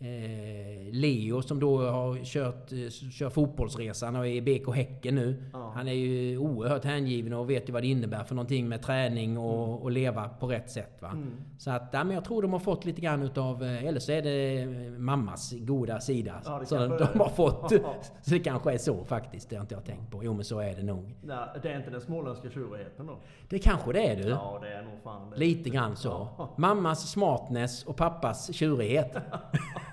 [0.03, 5.43] Eh, Leo som då har kört eh, kör fotbollsresan och är i BK Häcken nu.
[5.53, 5.71] Ja.
[5.75, 9.37] Han är ju oerhört hängiven och vet ju vad det innebär för någonting med träning
[9.37, 9.75] och, Mm.
[9.75, 10.97] och leva på rätt sätt.
[11.01, 11.17] Va?
[11.57, 14.11] Så att, ja, men jag tror de har fått lite grann utav, eh, eller så
[14.11, 14.65] är det
[14.99, 16.41] mammas goda sida.
[16.45, 17.71] Ja, så de, har fått.
[18.21, 19.49] Så det kanske är så faktiskt.
[19.49, 20.23] Det har inte jag tänkt på.
[20.23, 21.13] Jo men så är det nog.
[21.21, 23.17] Nej, det är inte den småländska tjurigheten då?
[23.49, 24.29] Det kanske det är du.
[24.29, 25.37] Ja, det är nog fan det.
[25.37, 26.27] Lite grann så.
[26.57, 29.15] Mammas smartness och pappas tjurighet.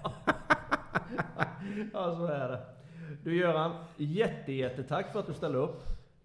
[1.93, 2.61] Ja, så är det.
[3.25, 5.83] Du Göran, jätte, jättetack för att du ställde upp.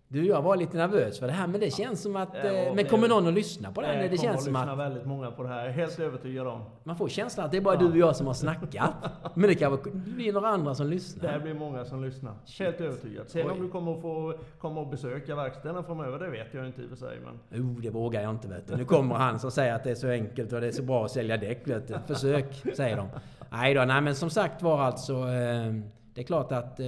[0.07, 2.29] Du, jag var lite nervös för det här men det känns som att...
[2.33, 3.87] Ja, eh, men det- kommer någon att lyssna på det?
[3.87, 3.97] här?
[4.03, 5.59] Det Det känns att som lyssna att väldigt många på det här.
[5.59, 6.61] Jag är helt övertygad om.
[6.83, 8.89] man får känslan att det är bara du och jag som har snackat.
[9.33, 11.39] Men det kanske blir några andra som Det lyssnar.
[11.39, 12.33] blir många som lyssnar.
[12.59, 13.29] Helt övertygad.
[13.29, 16.81] Sen om du kommer att få komma och besöka verkstäderna framöver, det vet jag inte
[16.81, 17.17] i och för sig.
[17.51, 18.75] Men Oh, det vågar jag inte vet du.
[18.75, 21.05] Nu kommer han som säger att det är så enkelt och det är så bra
[21.05, 21.95] att sälja däck vet du.
[22.07, 23.07] Försök, säger de.
[23.51, 25.13] Nej då, nej men som sagt var alltså...
[25.13, 25.73] Eh,
[26.13, 26.79] det är klart att...
[26.79, 26.85] Eh,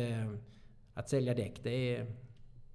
[0.94, 2.06] att sälja däck, det är...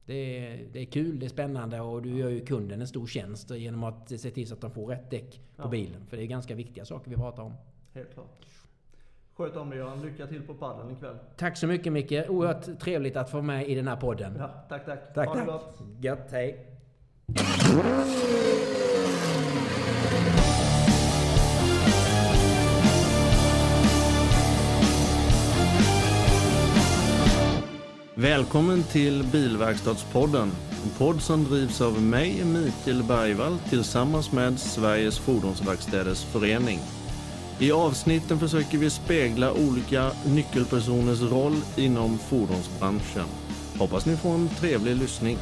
[0.07, 3.07] Det är, det är kul, det är spännande och du gör ju kunden en stor
[3.07, 5.69] tjänst genom att se till så att de får rätt däck på Ja.
[5.69, 6.07] bilen.
[6.07, 7.53] För det är ganska viktiga saker vi pratar om.
[7.95, 8.47] helt klart.
[9.37, 10.03] Sköt om dig Göran.
[10.03, 11.17] Lycka till på paddeln ikväll.
[11.37, 12.13] Tack så mycket Micke.
[12.29, 14.35] Oerhört trevligt att få vara med i den här podden.
[14.39, 15.15] Ja, tack, tack.
[15.15, 15.49] Tack, ha det tack.
[15.51, 15.79] gott.
[16.01, 16.67] Gött, hej.
[28.23, 30.53] Välkommen till Bilverkstadspodden.
[30.85, 36.79] En podd som drivs av mig, Mikael Bergvall, tillsammans med Sveriges Fordonsverkstäders Förening.
[37.59, 43.27] I avsnitten försöker vi spegla olika nyckelpersoners roll inom fordonsbranschen.
[43.79, 45.39] Hoppas ni får en trevlig lyssning.